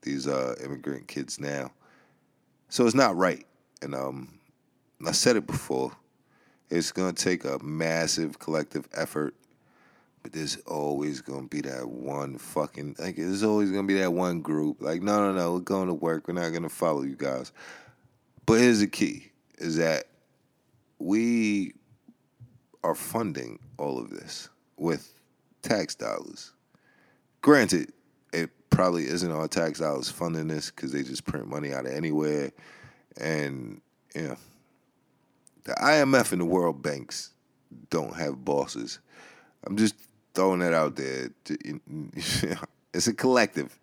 [0.03, 1.73] these uh, immigrant kids now.
[2.69, 3.47] So it's not right,
[3.83, 4.39] and um,
[5.07, 5.93] I said it before.
[6.71, 9.35] It's gonna take a massive collective effort,
[10.23, 13.17] but there's always gonna be that one fucking like.
[13.17, 16.29] There's always gonna be that one group like, no, no, no, we're going to work.
[16.29, 17.53] We're not gonna follow you guys.
[18.45, 20.07] But here's the key: is that
[20.99, 21.75] we
[22.85, 25.19] are funding all of this with
[25.63, 26.53] tax dollars.
[27.41, 27.93] Granted,
[28.33, 31.93] it probably isn't our tax dollars funding this because they just print money out of
[31.93, 32.53] anywhere,
[33.21, 33.81] and
[34.15, 34.37] you know
[35.65, 37.31] the IMF and the World Banks
[37.91, 39.01] don't have bosses.
[39.67, 39.95] I'm just
[40.35, 41.31] throwing that out there.
[42.95, 43.77] It's a collective.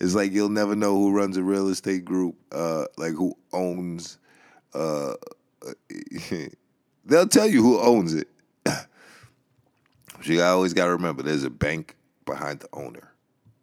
[0.00, 4.16] It's like you'll never know who runs a real estate group, uh, like who owns.
[4.72, 5.12] Uh,
[7.08, 8.28] they'll tell you who owns it.
[10.22, 13.12] you always got to remember there's a bank behind the owner.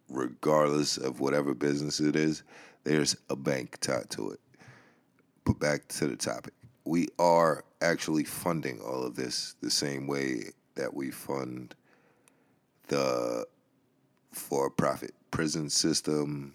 [0.08, 2.42] Regardless of whatever business it is,
[2.84, 4.40] there's a bank tied to it.
[5.44, 6.52] But back to the topic
[6.86, 10.44] we are actually funding all of this the same way
[10.76, 11.74] that we fund
[12.86, 13.44] the
[14.32, 16.54] for-profit prison system.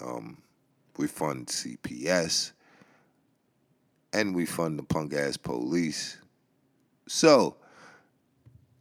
[0.00, 0.38] Um,
[0.96, 2.52] we fund CPS,
[4.12, 6.18] and we fund the punk ass police.
[7.06, 7.56] So,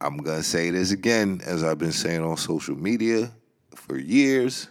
[0.01, 3.31] I'm gonna say this again, as I've been saying on social media
[3.75, 4.69] for years.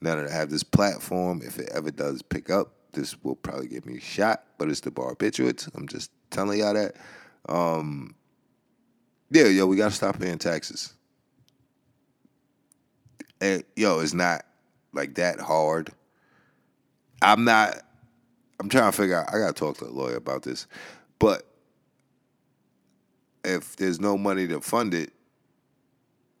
[0.00, 3.68] Now that I have this platform, if it ever does pick up, this will probably
[3.68, 5.68] get me shot, but it's the barbiturates.
[5.74, 6.96] I'm just telling y'all that.
[7.48, 8.14] Um,
[9.30, 10.94] yeah, yo, we gotta stop paying taxes.
[13.40, 14.44] And yo, it's not
[14.92, 15.90] like that hard.
[17.20, 17.78] I'm not.
[18.62, 19.26] I'm trying to figure out.
[19.28, 20.68] I gotta talk to a lawyer about this,
[21.18, 21.42] but
[23.42, 25.12] if there's no money to fund it,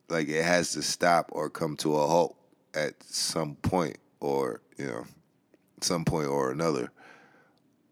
[0.08, 2.36] like it has to stop or come to a halt
[2.74, 5.04] at some point, or you know,
[5.80, 6.92] some point or another,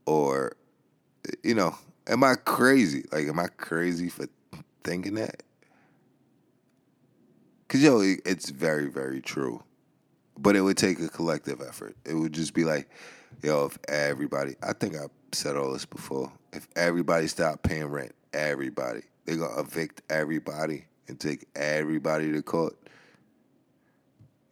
[0.07, 0.53] or
[1.43, 3.07] you know, am I crazy?
[3.11, 4.27] Like, am I crazy for
[4.85, 5.43] thinking that?
[7.67, 9.65] Cause yo, it's very, very true.
[10.39, 11.97] But it would take a collective effort.
[12.05, 12.89] It would just be like,
[13.43, 16.33] yo, if everybody, I think I said all this before.
[16.53, 22.77] If everybody stopped paying rent, everybody, they're gonna evict everybody and take everybody to court.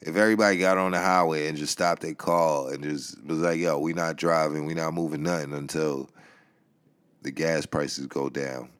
[0.01, 3.59] If everybody got on the highway and just stopped their car and just was like,
[3.59, 6.09] yo, we not driving, we not moving nothing until
[7.23, 8.71] the gas prices go down.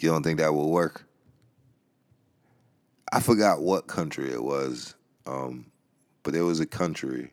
[0.00, 1.06] You don't think that will work?
[3.12, 4.94] I forgot what country it was,
[5.26, 5.66] um,
[6.22, 7.32] but there was a country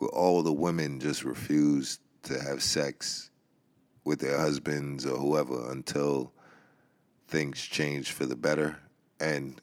[0.00, 3.30] all the women just refused to have sex
[4.04, 6.32] with their husbands or whoever until
[7.26, 8.78] things changed for the better.
[9.20, 9.60] And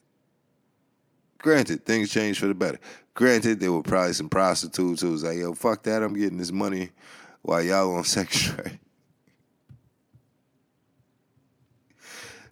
[1.38, 2.78] granted, things changed for the better.
[3.14, 6.52] Granted, there were probably some prostitutes who was like, yo, fuck that, I'm getting this
[6.52, 6.90] money
[7.42, 8.78] while y'all on sex trade.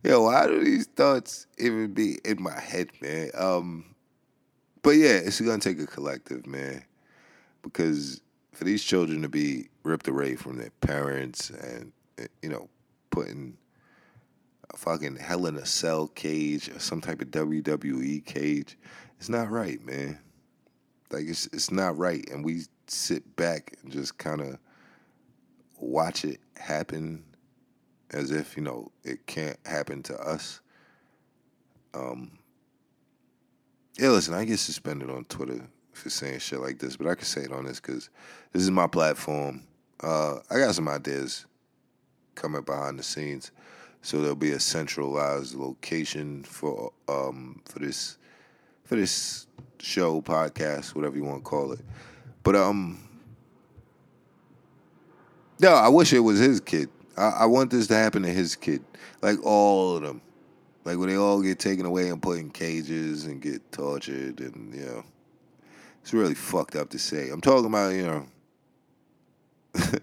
[0.03, 3.31] Yo, why do these thoughts even be in my head, man?
[3.35, 3.95] Um,
[4.83, 6.85] but yeah, it's gonna take a collective, man,
[7.65, 8.21] because
[8.53, 11.93] for these children to be ripped away from their parents and
[12.43, 12.69] you know
[13.11, 13.57] putting
[14.73, 18.79] a fucking hell in a cell cage or some type of WWE cage,
[19.19, 20.19] it's not right, man.
[21.11, 24.59] Like it's it's not right, and we sit back and just kind of
[25.79, 27.25] watch it happen
[28.11, 30.61] as if you know it can't happen to us.
[31.93, 32.39] Um,
[33.99, 37.25] yeah, listen, I get suspended on Twitter for saying shit like this, but I can
[37.25, 38.11] say it on this because
[38.53, 39.63] this is my platform.
[40.01, 41.47] Uh, I got some ideas
[42.35, 43.53] coming behind the scenes,
[44.03, 48.19] so there'll be a centralized location for um, for this
[48.85, 49.47] for this
[49.81, 51.81] show, podcast, whatever you want to call it.
[52.43, 52.99] But um,
[55.61, 56.89] no, I wish it was his kid.
[57.17, 58.83] I, I want this to happen to his kid,
[59.23, 60.21] like all of them,
[60.85, 64.75] like when they all get taken away and put in cages and get tortured, and
[64.75, 65.05] you know,
[66.05, 67.31] it's really fucked up to say.
[67.31, 68.27] I'm talking about you know.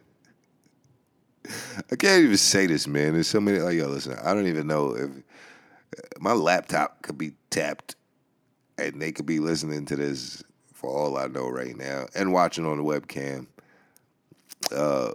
[1.91, 3.13] I can't even say this, man.
[3.13, 3.59] There's so many.
[3.59, 5.11] Like, yo, listen, I don't even know if
[6.19, 7.97] my laptop could be tapped,
[8.79, 12.65] and they could be listening to this for all I know right now, and watching
[12.65, 13.45] on the webcam.
[14.75, 15.11] Uh,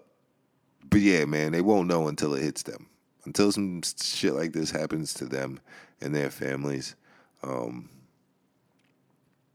[0.88, 2.86] but yeah, man, they won't know until it hits them.
[3.24, 5.58] Until some shit like this happens to them
[6.00, 6.94] and their families,
[7.42, 7.88] um,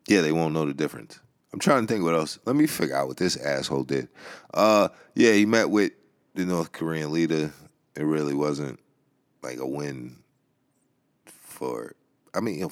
[0.07, 1.19] yeah, they won't know the difference.
[1.53, 2.39] I'm trying to think what else.
[2.45, 4.07] Let me figure out what this asshole did.
[4.53, 5.91] Uh, yeah, he met with
[6.33, 7.51] the North Korean leader.
[7.95, 8.79] It really wasn't
[9.43, 10.17] like a win
[11.25, 11.95] for.
[12.33, 12.69] I mean,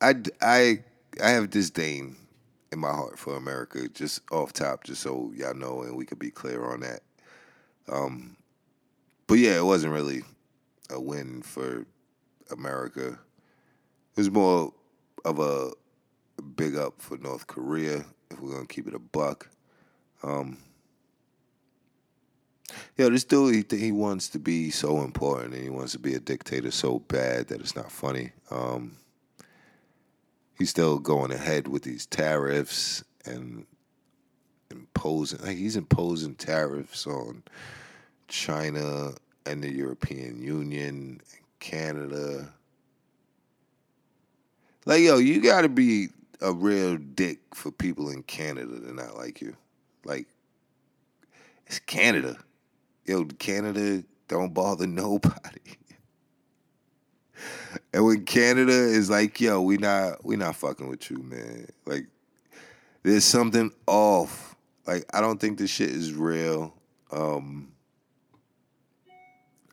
[0.00, 0.84] I I
[1.22, 2.16] I have disdain
[2.72, 6.18] in my heart for America, just off top, just so y'all know, and we could
[6.18, 7.00] be clear on that.
[7.88, 8.36] Um,
[9.26, 10.22] but yeah, it wasn't really
[10.90, 11.84] a win for
[12.50, 13.18] America.
[14.16, 14.72] It was more
[15.26, 15.72] of a
[16.56, 19.50] big up for North Korea, if we're gonna keep it a buck.
[20.22, 20.56] Um,
[22.96, 26.14] yeah, this dude, he, he wants to be so important and he wants to be
[26.14, 28.32] a dictator so bad that it's not funny.
[28.50, 28.96] Um,
[30.58, 33.66] he's still going ahead with these tariffs and
[34.70, 37.42] imposing like he's imposing tariffs on
[38.28, 39.12] China
[39.44, 41.20] and the European Union and
[41.60, 42.52] Canada.
[44.86, 46.08] Like yo, you got to be
[46.40, 49.56] a real dick for people in Canada to not like you.
[50.04, 50.28] Like
[51.66, 52.36] it's Canada.
[53.04, 55.76] Yo, Canada don't bother nobody.
[57.92, 61.66] And when Canada is like, yo, we not we not fucking with you, man.
[61.84, 62.06] Like
[63.02, 64.54] there's something off.
[64.86, 66.72] Like I don't think this shit is real.
[67.10, 67.72] Um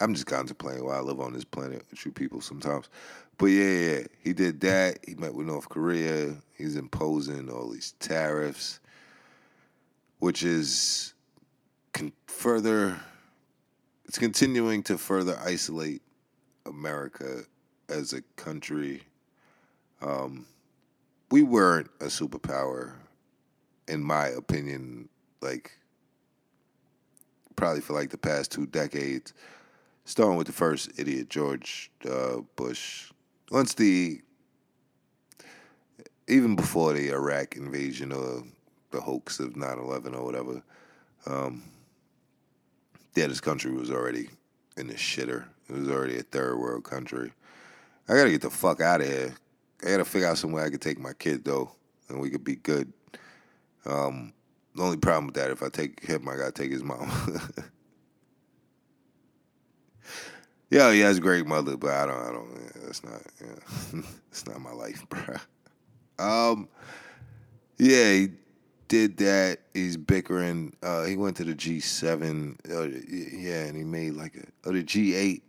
[0.01, 2.89] I'm just contemplating why I live on this planet with you people sometimes.
[3.43, 4.99] But yeah, yeah, he did that.
[5.05, 6.37] He met with North Korea.
[6.57, 8.79] He's imposing all these tariffs,
[10.19, 11.13] which is
[11.91, 12.97] con- further.
[14.05, 16.01] It's continuing to further isolate
[16.65, 17.43] America
[17.89, 19.01] as a country,
[20.01, 20.45] um,
[21.29, 22.93] we weren't a superpower,
[23.89, 25.09] in my opinion.
[25.41, 25.77] Like,
[27.57, 29.33] probably for like the past two decades,
[30.05, 33.09] starting with the first idiot George uh, Bush.
[33.53, 34.19] Once the
[36.27, 38.41] even before the Iraq invasion or
[38.89, 40.63] the hoax of 9-11 or whatever,
[41.27, 41.61] um,
[43.13, 44.27] yeah, this country was already
[44.75, 45.45] in the shitter.
[45.69, 47.31] It was already a third world country.
[48.09, 49.35] I gotta get the fuck out of here.
[49.83, 51.73] I gotta figure out some way I could take my kid though,
[52.09, 52.91] and we could be good.
[53.85, 54.33] Um,
[54.75, 57.07] the only problem with that, if I take him, I gotta take his mom.
[60.73, 62.49] yeah, he has a great mother, but I don't, I don't.
[62.51, 64.01] Yeah, it's not, yeah,
[64.31, 65.35] it's not my life, bro.
[66.17, 66.67] Um,
[67.77, 68.29] yeah, he
[68.87, 69.59] did that.
[69.75, 70.75] He's bickering.
[70.81, 72.57] Uh, he went to the G7.
[72.67, 75.41] Uh, yeah, and he made like a, or the G8,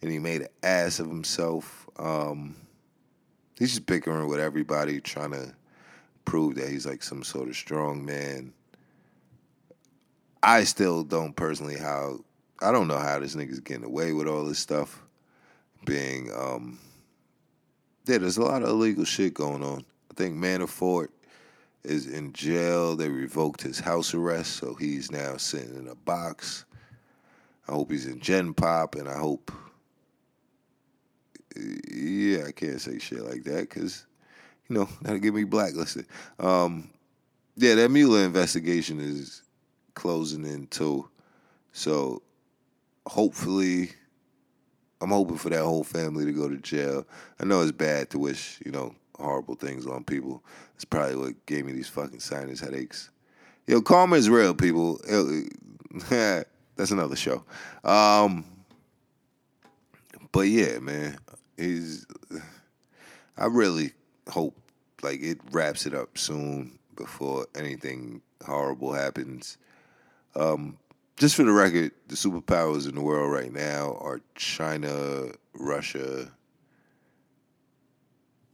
[0.00, 1.86] and he made an ass of himself.
[1.98, 2.56] Um,
[3.58, 5.54] he's just bickering with everybody, trying to
[6.24, 8.54] prove that he's like some sort of strong man.
[10.42, 12.20] I still don't personally how
[12.62, 15.02] I don't know how this nigga's getting away with all this stuff.
[15.84, 16.78] Being um
[18.06, 19.84] yeah, there's a lot of illegal shit going on.
[20.10, 21.08] I think Manafort
[21.84, 22.96] is in jail.
[22.96, 26.64] They revoked his house arrest, so he's now sitting in a box.
[27.68, 29.52] I hope he's in Gen Pop, and I hope.
[31.56, 34.06] Yeah, I can't say shit like that because,
[34.68, 36.06] you know, that'll get me blacklisted.
[36.38, 36.90] Um,
[37.56, 39.42] yeah, that Mueller investigation is
[39.94, 41.08] closing in too.
[41.72, 42.22] So
[43.06, 43.90] hopefully,
[45.00, 47.06] I'm hoping for that whole family to go to jail.
[47.40, 50.42] I know it's bad to wish, you know, horrible things on people.
[50.74, 53.10] It's probably what gave me these fucking sinus headaches.
[53.66, 55.00] Yo, karma is real, people.
[56.08, 57.44] That's another show.
[57.84, 58.44] Um,
[60.32, 61.18] but yeah, man,
[61.56, 62.06] he's.
[63.36, 63.92] I really
[64.28, 64.56] hope
[65.02, 69.58] like it wraps it up soon before anything horrible happens.
[70.34, 70.78] Um,
[71.22, 76.28] just for the record, the superpowers in the world right now are China, Russia,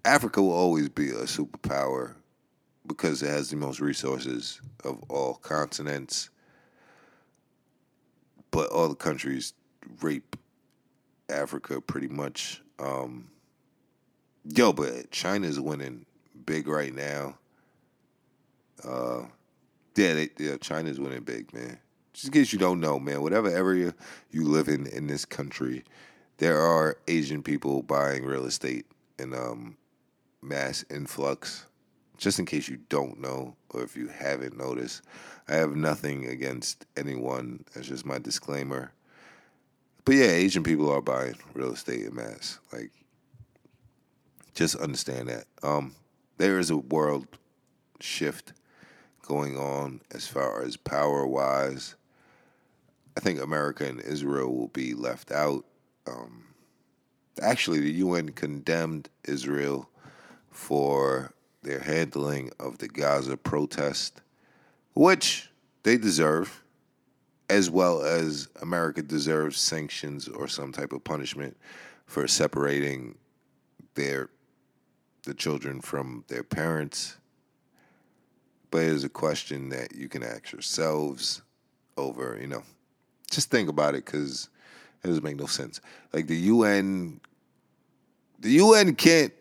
[0.04, 2.16] Africa will always be a superpower
[2.86, 6.28] because it has the most resources of all continents.
[8.50, 9.54] But all the countries
[10.02, 10.36] rape
[11.30, 12.62] Africa pretty much.
[12.78, 13.30] Um,
[14.44, 16.04] yo, but China's winning
[16.44, 17.38] big right now.
[18.84, 19.22] Uh,
[19.96, 21.78] yeah, they, yeah, China's winning big, man.
[22.18, 23.94] Just in case you don't know, man, whatever area
[24.32, 25.84] you live in in this country,
[26.38, 28.86] there are Asian people buying real estate
[29.20, 29.76] in um,
[30.42, 31.66] mass influx.
[32.16, 35.02] Just in case you don't know or if you haven't noticed,
[35.46, 37.64] I have nothing against anyone.
[37.72, 38.90] That's just my disclaimer.
[40.04, 42.58] But yeah, Asian people are buying real estate in mass.
[42.72, 42.90] Like,
[44.54, 45.44] just understand that.
[45.62, 45.94] Um,
[46.36, 47.28] there is a world
[48.00, 48.54] shift
[49.22, 51.94] going on as far as power wise.
[53.18, 55.64] I think America and Israel will be left out.
[56.06, 56.44] Um,
[57.42, 59.90] actually, the UN condemned Israel
[60.52, 64.22] for their handling of the Gaza protest,
[64.94, 65.50] which
[65.82, 66.62] they deserve,
[67.50, 71.56] as well as America deserves sanctions or some type of punishment
[72.06, 73.16] for separating
[73.96, 74.30] their
[75.24, 77.16] the children from their parents.
[78.70, 81.42] But it is a question that you can ask yourselves
[81.96, 82.62] over, you know,
[83.30, 84.48] just think about it because
[85.02, 85.80] it doesn't make no sense.
[86.12, 87.20] Like the UN,
[88.38, 89.32] the UN can't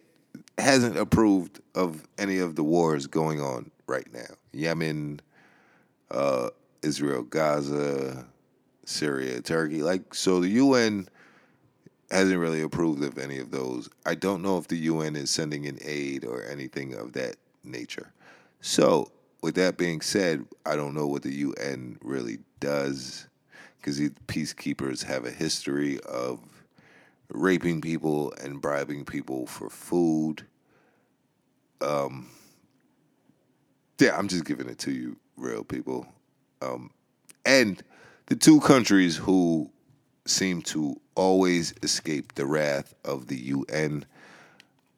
[0.57, 4.35] hasn't approved of any of the wars going on right now.
[4.53, 5.19] Yemen,
[6.09, 6.49] uh,
[6.81, 8.25] Israel, Gaza,
[8.85, 9.83] Syria, Turkey.
[9.83, 11.07] Like so the UN
[12.09, 13.89] hasn't really approved of any of those.
[14.05, 18.11] I don't know if the UN is sending in aid or anything of that nature.
[18.61, 19.11] So,
[19.41, 23.27] with that being said, I don't know what the UN really does
[23.79, 26.39] because peacekeepers have a history of
[27.29, 30.45] raping people and bribing people for food.
[31.81, 32.29] Um,
[33.99, 36.07] yeah, I'm just giving it to you, real people.
[36.61, 36.91] Um,
[37.45, 37.81] and
[38.27, 39.69] the two countries who
[40.25, 44.05] seem to always escape the wrath of the UN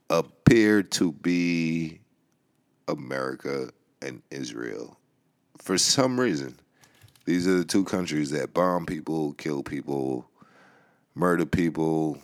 [0.10, 2.00] appear to be
[2.88, 3.70] America
[4.02, 4.98] and Israel.
[5.60, 6.60] For some reason,
[7.30, 10.28] these are the two countries that bomb people, kill people,
[11.14, 12.18] murder people.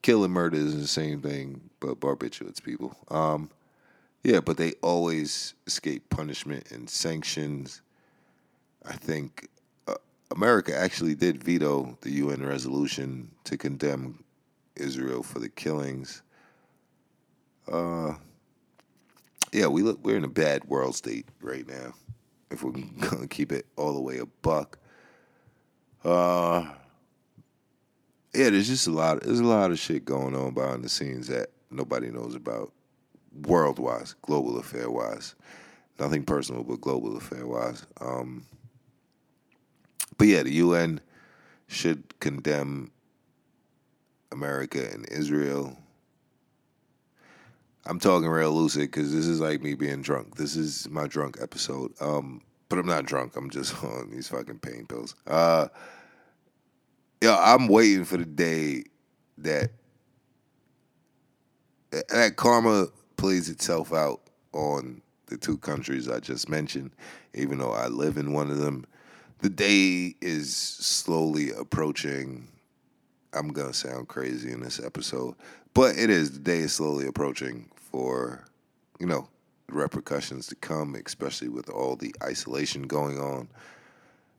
[0.00, 2.96] Kill and murder is the same thing, but barbiturates people.
[3.08, 3.50] Um,
[4.22, 7.82] yeah, but they always escape punishment and sanctions.
[8.86, 9.48] I think
[9.88, 9.94] uh,
[10.30, 14.22] America actually did veto the UN resolution to condemn
[14.76, 16.22] Israel for the killings.
[17.66, 18.14] Uh,
[19.52, 21.92] yeah, we look we're in a bad world state right now.
[22.50, 24.78] If we're gonna keep it all the way a buck.
[26.04, 26.66] Uh,
[28.34, 29.22] yeah, there's just a lot.
[29.22, 32.72] There's a lot of shit going on behind the scenes that nobody knows about,
[33.42, 35.34] world wise, global affair wise.
[35.98, 37.84] Nothing personal, but global affair wise.
[38.00, 38.46] Um,
[40.16, 41.00] but yeah, the UN
[41.66, 42.90] should condemn
[44.30, 45.76] America and Israel.
[47.88, 50.36] I'm talking real lucid because this is like me being drunk.
[50.36, 51.94] This is my drunk episode.
[52.02, 53.34] Um, but I'm not drunk.
[53.34, 55.14] I'm just on these fucking pain pills.
[55.26, 55.68] Uh,
[57.22, 58.84] yeah, I'm waiting for the day
[59.38, 59.70] that
[62.10, 64.20] that karma plays itself out
[64.52, 66.90] on the two countries I just mentioned.
[67.32, 68.84] Even though I live in one of them,
[69.38, 72.48] the day is slowly approaching.
[73.32, 75.36] I'm gonna sound crazy in this episode,
[75.72, 76.32] but it is.
[76.32, 78.44] The day is slowly approaching for,
[78.98, 79.28] you know,
[79.68, 83.48] repercussions to come, especially with all the isolation going on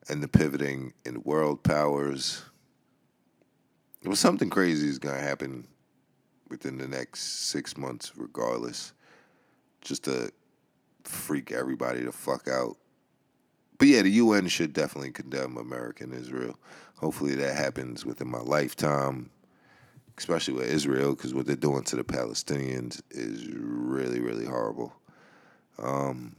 [0.09, 2.43] and the pivoting in world powers.
[4.03, 5.67] Was something crazy is gonna happen
[6.49, 8.93] within the next six months, regardless,
[9.81, 10.31] just to
[11.03, 12.77] freak everybody to fuck out.
[13.77, 16.59] But yeah, the UN should definitely condemn America and Israel.
[16.97, 19.29] Hopefully that happens within my lifetime,
[20.19, 24.93] especially with Israel, because what they're doing to the Palestinians is really, really horrible.
[25.77, 26.35] Um,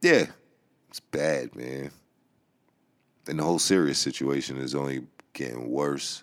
[0.00, 0.26] yeah,
[0.88, 1.90] it's bad, man.
[3.26, 5.02] And the whole Syria situation is only
[5.32, 6.22] getting worse.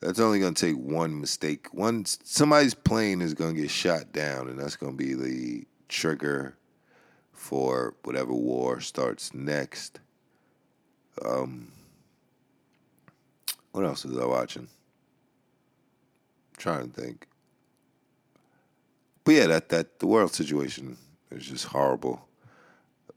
[0.00, 1.68] That's only going to take one mistake.
[1.72, 5.64] One somebody's plane is going to get shot down, and that's going to be the
[5.88, 6.56] trigger
[7.32, 10.00] for whatever war starts next.
[11.24, 11.70] Um,
[13.70, 14.66] what else was I watching?
[16.62, 17.26] Trying to think.
[19.24, 20.96] But yeah, that that the world situation
[21.32, 22.28] is just horrible.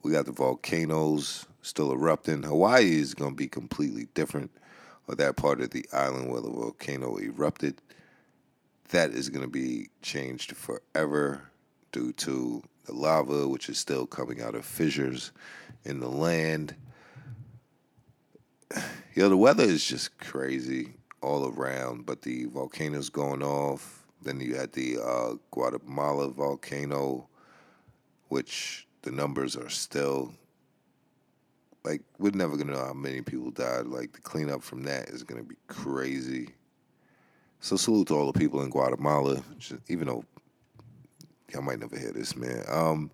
[0.02, 2.42] We got the volcanoes still erupting.
[2.42, 4.50] Hawaii is going to be completely different,
[5.06, 7.80] or that part of the island where the volcano erupted.
[8.88, 11.42] That is going to be changed forever
[11.92, 15.30] due to the lava, which is still coming out of fissures
[15.84, 16.74] in the land.
[19.14, 20.92] You know, the weather is just crazy
[21.26, 24.06] all around, but the volcanoes going off.
[24.22, 27.28] Then you had the uh, Guatemala volcano,
[28.28, 30.32] which the numbers are still
[31.84, 33.86] like we're never gonna know how many people died.
[33.86, 36.48] Like the cleanup from that is gonna be crazy.
[37.60, 39.42] So salute to all the people in Guatemala,
[39.88, 40.24] even though
[41.52, 42.64] y'all might never hear this, man.
[42.68, 43.10] Um,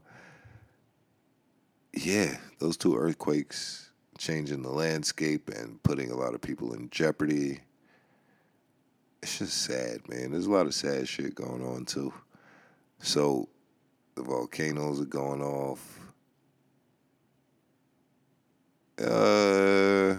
[1.94, 7.60] yeah, those two earthquakes changing the landscape and putting a lot of people in jeopardy.
[9.22, 10.32] It's just sad, man.
[10.32, 12.12] There's a lot of sad shit going on too.
[12.98, 13.48] So
[14.16, 16.00] the volcanoes are going off.
[18.98, 20.16] Uh,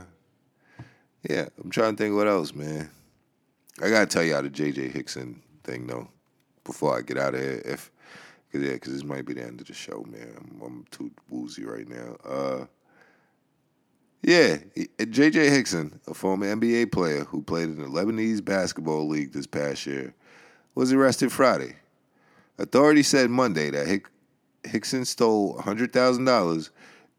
[1.29, 2.89] yeah, I'm trying to think what else, man.
[3.81, 6.07] I gotta tell y'all the JJ Hickson thing though,
[6.63, 7.61] before I get out of here.
[7.65, 7.91] If,
[8.51, 10.33] cause yeah, cause this might be the end of the show, man.
[10.37, 12.15] I'm, I'm too woozy right now.
[12.23, 12.65] Uh,
[14.23, 14.57] yeah,
[14.97, 19.85] JJ Hickson, a former NBA player who played in the Lebanese basketball league this past
[19.85, 20.13] year,
[20.75, 21.75] was arrested Friday.
[22.57, 24.09] Authorities said Monday that Hick-
[24.63, 26.69] Hickson stole $100,000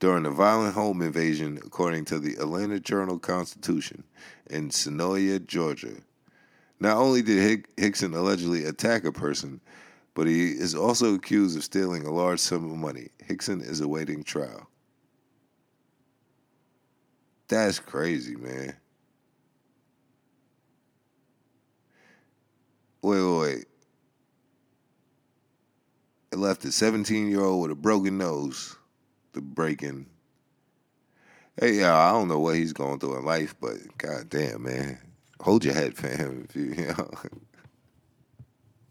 [0.01, 4.05] during a violent home invasion, according to the Atlanta Journal Constitution
[4.49, 5.97] in Senoia, Georgia.
[6.81, 9.61] Not only did Hick- Hickson allegedly attack a person,
[10.15, 13.09] but he is also accused of stealing a large sum of money.
[13.25, 14.69] Hickson is awaiting trial.
[17.49, 18.75] That's crazy, man.
[23.03, 23.65] Wait, wait, wait.
[26.33, 28.77] It left a 17 year old with a broken nose
[29.35, 30.07] the breaking.
[31.61, 34.99] Hey, yeah, I don't know what he's going through in life, but god damn, man,
[35.41, 36.47] hold your head, fam.
[36.49, 37.11] If you, you know,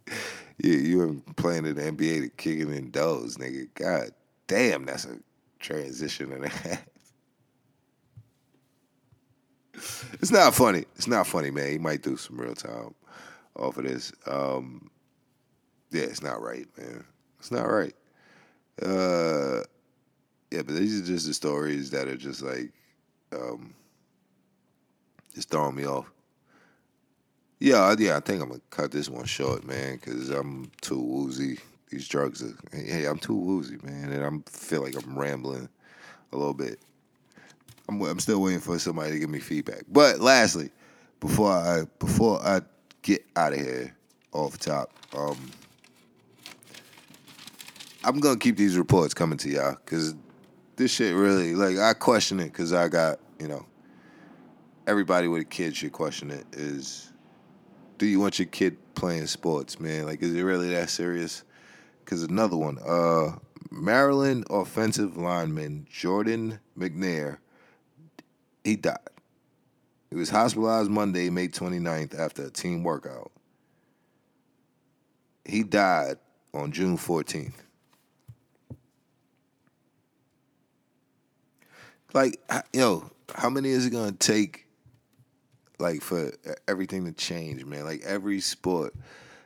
[0.58, 3.68] you you playing in the NBA to kicking in doors, nigga.
[3.74, 4.12] God
[4.48, 5.18] damn, that's a
[5.60, 6.86] transition a half.
[9.74, 10.86] It's not funny.
[10.96, 11.72] It's not funny, man.
[11.72, 12.94] He might do some real time
[13.56, 14.12] off of this.
[14.28, 14.90] Um,
[15.92, 17.04] yeah, it's not right, man.
[17.40, 17.94] It's not right.
[18.82, 19.62] Uh,
[20.52, 22.72] yeah, but these are just the stories that are just like,
[23.32, 23.74] um,
[25.34, 26.10] just throwing me off.
[27.60, 31.60] Yeah, yeah, I think I'm gonna cut this one short, man, because I'm too woozy.
[31.90, 35.70] These drugs are, hey, I'm too woozy, man, and I feel like I'm rambling
[36.32, 36.80] a little bit.
[37.90, 39.84] I'm, I'm still waiting for somebody to give me feedback.
[39.88, 40.72] But lastly,
[41.20, 42.62] before I before I
[43.02, 43.96] get out of here
[44.32, 45.38] off top, um,
[48.04, 50.16] I'm gonna keep these reports coming to y'all because
[50.76, 53.66] this shit really like I question it because I got you know
[54.88, 57.12] everybody with a kid should question it is
[57.98, 61.44] do you want your kid playing sports man like is it really that serious
[62.04, 63.38] because another one uh
[63.72, 67.38] Maryland offensive lineman Jordan McNair
[68.64, 68.98] he died
[70.10, 73.32] he was hospitalized Monday May 29th after a team workout
[75.46, 76.18] he died
[76.54, 77.54] on June 14th
[82.14, 82.40] like
[82.72, 84.68] yo, how many is it gonna take,
[85.80, 86.32] like for
[86.68, 87.86] everything to change, man?
[87.86, 88.94] Like every sport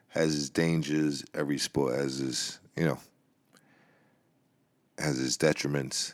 [0.10, 1.24] has its dangers.
[1.34, 3.00] Every sport has its, you know,
[4.98, 6.14] has its detriments.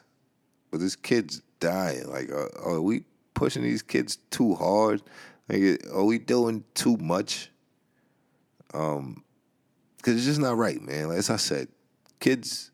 [0.72, 2.10] But this kid's dying.
[2.10, 5.02] Like, are, are we pushing these kids too hard?
[5.50, 7.50] Like, are we doing too much?
[8.74, 9.24] Um,
[9.98, 11.10] because it's just not right, man.
[11.10, 11.70] Like, as I said,
[12.20, 12.72] kids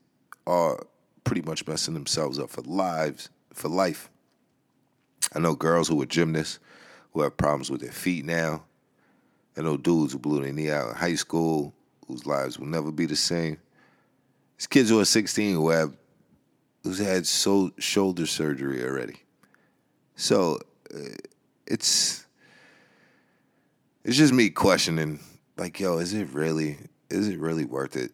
[0.48, 0.80] are
[1.24, 4.10] pretty much messing themselves up for lives for life.
[5.36, 6.60] I know girls who are gymnasts
[7.14, 8.64] who have problems with their feet now.
[9.56, 11.74] I know dudes who blew their knee out in high school
[12.08, 13.58] whose lives will never be the same.
[14.58, 15.96] There's kids who are 16 who have
[16.84, 19.22] who's had so shoulder surgery already.
[20.16, 20.60] So
[20.94, 21.16] uh,
[21.68, 22.26] it's
[24.04, 25.20] it's just me questioning
[25.58, 26.78] like yo is it really
[27.10, 28.12] is it really worth it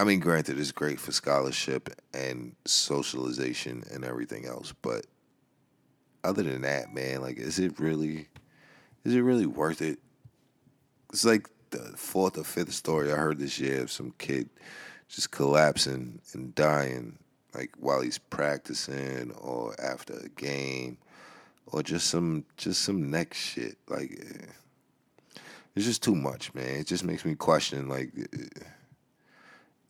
[0.00, 5.06] I mean, granted, it's great for scholarship and socialization and everything else, but
[6.22, 8.28] other than that, man, like, is it really,
[9.04, 9.98] is it really worth it?
[11.12, 14.48] It's like the fourth or fifth story I heard this year of some kid
[15.08, 17.18] just collapsing and dying,
[17.54, 20.98] like while he's practicing or after a game,
[21.66, 23.76] or just some just some neck shit.
[23.88, 25.40] Like, eh,
[25.74, 26.80] it's just too much, man.
[26.80, 28.12] It just makes me question, like.
[28.32, 28.64] Eh,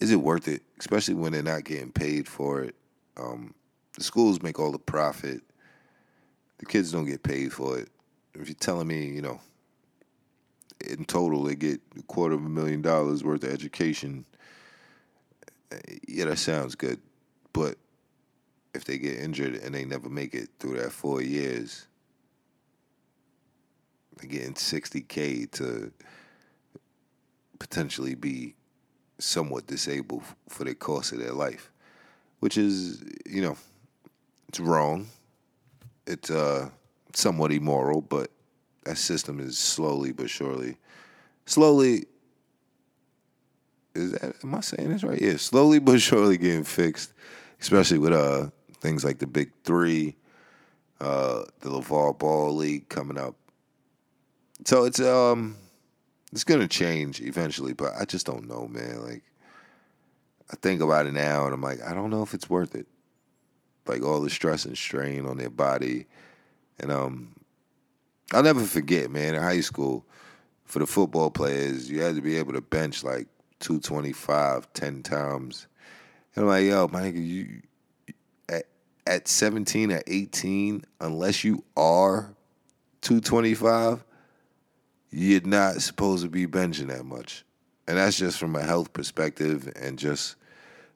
[0.00, 0.62] is it worth it?
[0.78, 2.74] Especially when they're not getting paid for it.
[3.16, 3.54] Um,
[3.96, 5.42] the schools make all the profit.
[6.58, 7.88] The kids don't get paid for it.
[8.34, 9.40] If you're telling me, you know,
[10.80, 14.24] in total they get a quarter of a million dollars worth of education,
[16.06, 17.00] yeah, that sounds good.
[17.52, 17.76] But
[18.74, 21.86] if they get injured and they never make it through that four years,
[24.16, 25.92] they're getting 60K to
[27.58, 28.54] potentially be
[29.18, 31.70] somewhat disabled for the course of their life,
[32.40, 33.56] which is, you know,
[34.48, 35.08] it's wrong.
[36.06, 36.70] It's uh,
[37.14, 38.30] somewhat immoral, but
[38.84, 40.76] that system is slowly but surely,
[41.46, 42.06] slowly.
[43.98, 45.20] Is that am I saying this right?
[45.20, 47.12] Yeah, slowly but surely getting fixed,
[47.60, 50.16] especially with uh things like the Big Three,
[51.00, 53.34] uh, the LaVar Ball League coming up.
[54.64, 55.56] So it's um
[56.32, 59.02] it's gonna change eventually, but I just don't know, man.
[59.02, 59.24] Like,
[60.52, 62.86] I think about it now, and I'm like, I don't know if it's worth it.
[63.86, 66.06] Like all the stress and strain on their body,
[66.78, 67.34] and um,
[68.32, 69.34] I'll never forget, man.
[69.34, 70.04] In high school,
[70.66, 73.26] for the football players, you had to be able to bench like
[73.60, 75.66] 225 10 times.
[76.34, 77.62] And I'm like, yo, my nigga, you
[78.48, 78.64] at
[79.06, 82.34] at 17 at 18, unless you are
[83.00, 84.04] 225
[85.10, 87.44] you're not supposed to be benching that much.
[87.86, 90.36] And that's just from a health perspective and just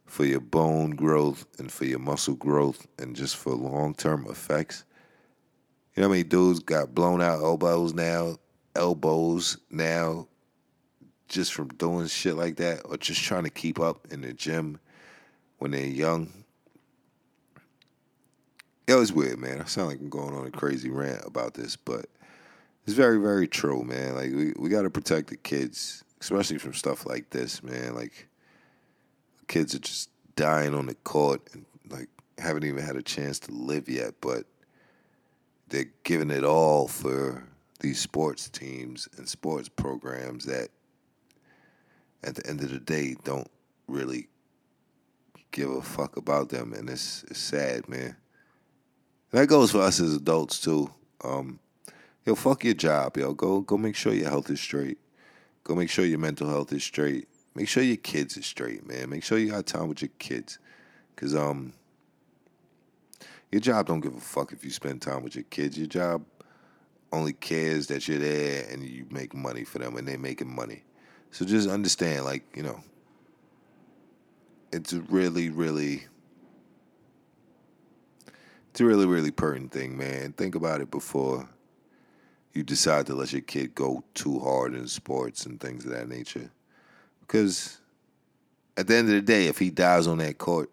[0.05, 4.85] for your bone growth and for your muscle growth and just for long term effects.
[5.95, 8.37] You know how many dudes got blown out elbows now,
[8.77, 10.29] elbows now,
[11.33, 14.79] just from doing shit like that or just trying to keep up in the gym
[15.59, 16.31] when they're young?
[18.87, 19.61] It was weird, man.
[19.61, 22.07] I sound like I'm going on a crazy rant about this, but
[22.85, 24.15] it's very, very true, man.
[24.15, 27.95] Like we, we gotta protect the kids, especially from stuff like this, man.
[27.95, 28.29] Like
[29.49, 32.09] kids are just dying on the court and like
[32.39, 34.45] haven't even had a chance to live yet, but
[35.69, 37.47] they're giving it all for
[37.81, 40.69] these sports teams and sports programs that
[42.25, 43.51] at the end of the day don't
[43.89, 44.29] really
[45.51, 48.17] give a fuck about them and it's, it's sad, man.
[49.31, 50.91] And that goes for us as adults too.
[51.25, 51.59] Um,
[52.25, 53.33] yo, fuck your job, yo.
[53.33, 54.99] Go go make sure your health is straight.
[55.65, 57.29] Go make sure your mental health is straight.
[57.55, 59.11] Make sure your kids is straight, man.
[59.11, 60.59] Make sure you got time with your kids.
[61.17, 61.73] Cause um
[63.51, 65.77] your job don't give a fuck if you spend time with your kids.
[65.77, 66.25] Your job
[67.13, 70.83] only cares that you're there and you make money for them and they're making money.
[71.33, 72.81] So just understand, like, you know,
[74.71, 76.05] it's really, really
[78.71, 80.33] it's a really, really pertinent thing, man.
[80.33, 81.47] Think about it before
[82.55, 86.09] you decide to let your kid go too hard in sports and things of that
[86.09, 86.51] nature.
[87.21, 87.79] Because
[88.79, 90.71] at the end of the day, if he dies on that court,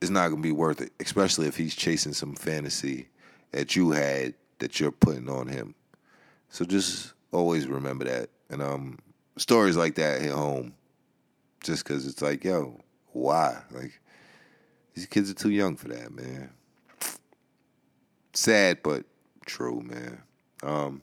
[0.00, 3.08] it's not gonna be worth it, especially if he's chasing some fantasy
[3.52, 5.76] that you had that you're putting on him.
[6.48, 8.30] So just always remember that.
[8.50, 8.98] And um,
[9.36, 10.74] stories like that hit home,
[11.62, 12.80] just because it's like, yo,
[13.12, 13.62] why?
[13.70, 14.00] Like
[14.94, 16.50] these kids are too young for that, man.
[18.34, 19.04] Sad, but
[19.46, 20.22] true, man.
[20.62, 21.02] Um,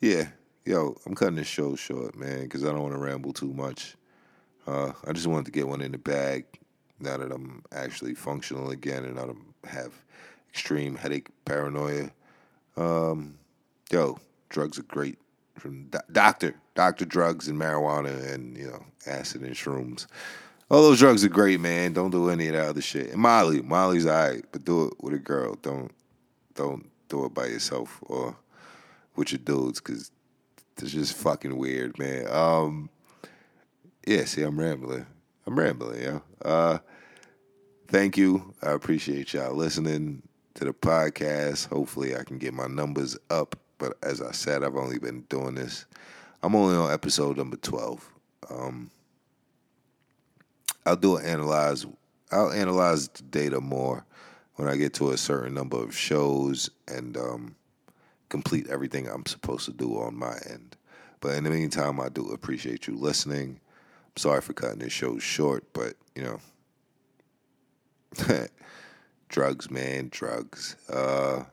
[0.00, 0.28] yeah,
[0.64, 3.96] yo, I'm cutting this show short, man, because I don't want to ramble too much.
[4.66, 6.44] Uh, I just wanted to get one in the bag
[7.00, 9.92] now that I'm actually functional again and I don't have
[10.50, 12.10] extreme headache paranoia.
[12.76, 13.38] Um,
[13.90, 14.18] yo,
[14.48, 15.18] drugs are great.
[15.58, 20.06] From do- doctor, doctor drugs and marijuana and you know acid and shrooms.
[20.70, 21.92] All those drugs are great, man.
[21.92, 23.10] Don't do any of that other shit.
[23.10, 25.56] And Molly, Molly's alright, but do it with a girl.
[25.60, 25.90] Don't
[26.54, 28.36] don't do it by yourself or
[29.16, 30.10] with your dudes, cause
[30.78, 32.26] it's just fucking weird, man.
[32.28, 32.90] Um,
[34.06, 35.06] yeah, see, I'm rambling.
[35.46, 36.22] I'm rambling, yo.
[36.42, 36.78] Uh,
[37.88, 38.54] thank you.
[38.62, 40.22] I appreciate y'all listening
[40.54, 41.68] to the podcast.
[41.68, 43.56] Hopefully, I can get my numbers up.
[43.78, 45.86] But as I said, I've only been doing this.
[46.42, 48.10] I'm only on episode number 12.
[48.50, 48.90] Um,
[50.84, 51.86] I'll do an analyze.
[52.32, 54.04] I'll analyze the data more
[54.56, 57.54] when I get to a certain number of shows and um,
[58.28, 60.76] complete everything I'm supposed to do on my end.
[61.20, 63.60] But in the meantime, I do appreciate you listening.
[64.06, 66.40] I'm sorry for cutting this show short, but you know,
[69.28, 70.74] drugs, man, drugs.
[70.88, 71.44] Uh,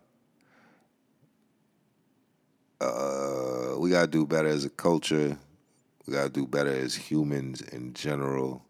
[2.82, 5.38] uh, we gotta do better as a culture.
[6.06, 8.64] We gotta do better as humans in general.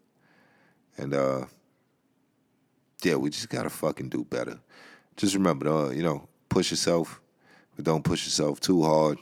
[0.96, 1.46] And uh,
[3.02, 4.58] yeah, we just gotta fucking do better.
[5.16, 7.20] Just remember, uh, you know, push yourself,
[7.76, 9.18] but don't push yourself too hard.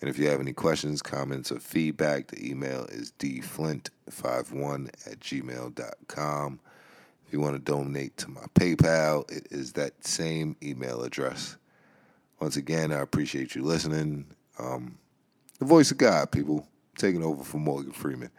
[0.00, 6.60] And if you have any questions, comments, or feedback, the email is dflint51 at gmail.com.
[7.24, 11.56] If you want to donate to my PayPal, it is that same email address.
[12.42, 14.26] Once again, I appreciate you listening.
[14.58, 14.98] Um,
[15.60, 16.66] the voice of God, people,
[16.98, 18.32] taking over for Morgan Freeman.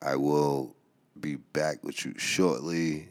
[0.00, 0.76] I will
[1.20, 3.08] be back with you shortly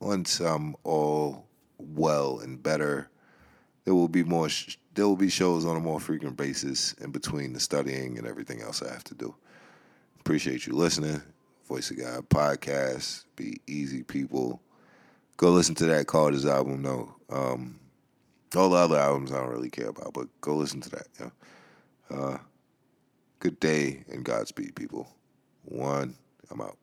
[0.00, 1.44] once I'm all
[1.78, 3.10] well and better.
[3.84, 4.48] There will be more.
[4.48, 8.26] Sh- there will be shows on a more frequent basis in between the studying and
[8.26, 9.34] everything else I have to do.
[10.18, 11.20] Appreciate you listening.
[11.68, 13.24] Voice of God podcast.
[13.36, 14.62] Be easy, people.
[15.36, 16.80] Go listen to that Carter's album.
[16.80, 17.80] No, um,
[18.56, 21.06] all the other albums I don't really care about, but go listen to that.
[21.20, 21.30] Yeah.
[22.10, 22.38] Uh,
[23.40, 25.08] good day and Godspeed, people.
[25.64, 26.14] One.
[26.50, 26.76] I'm out.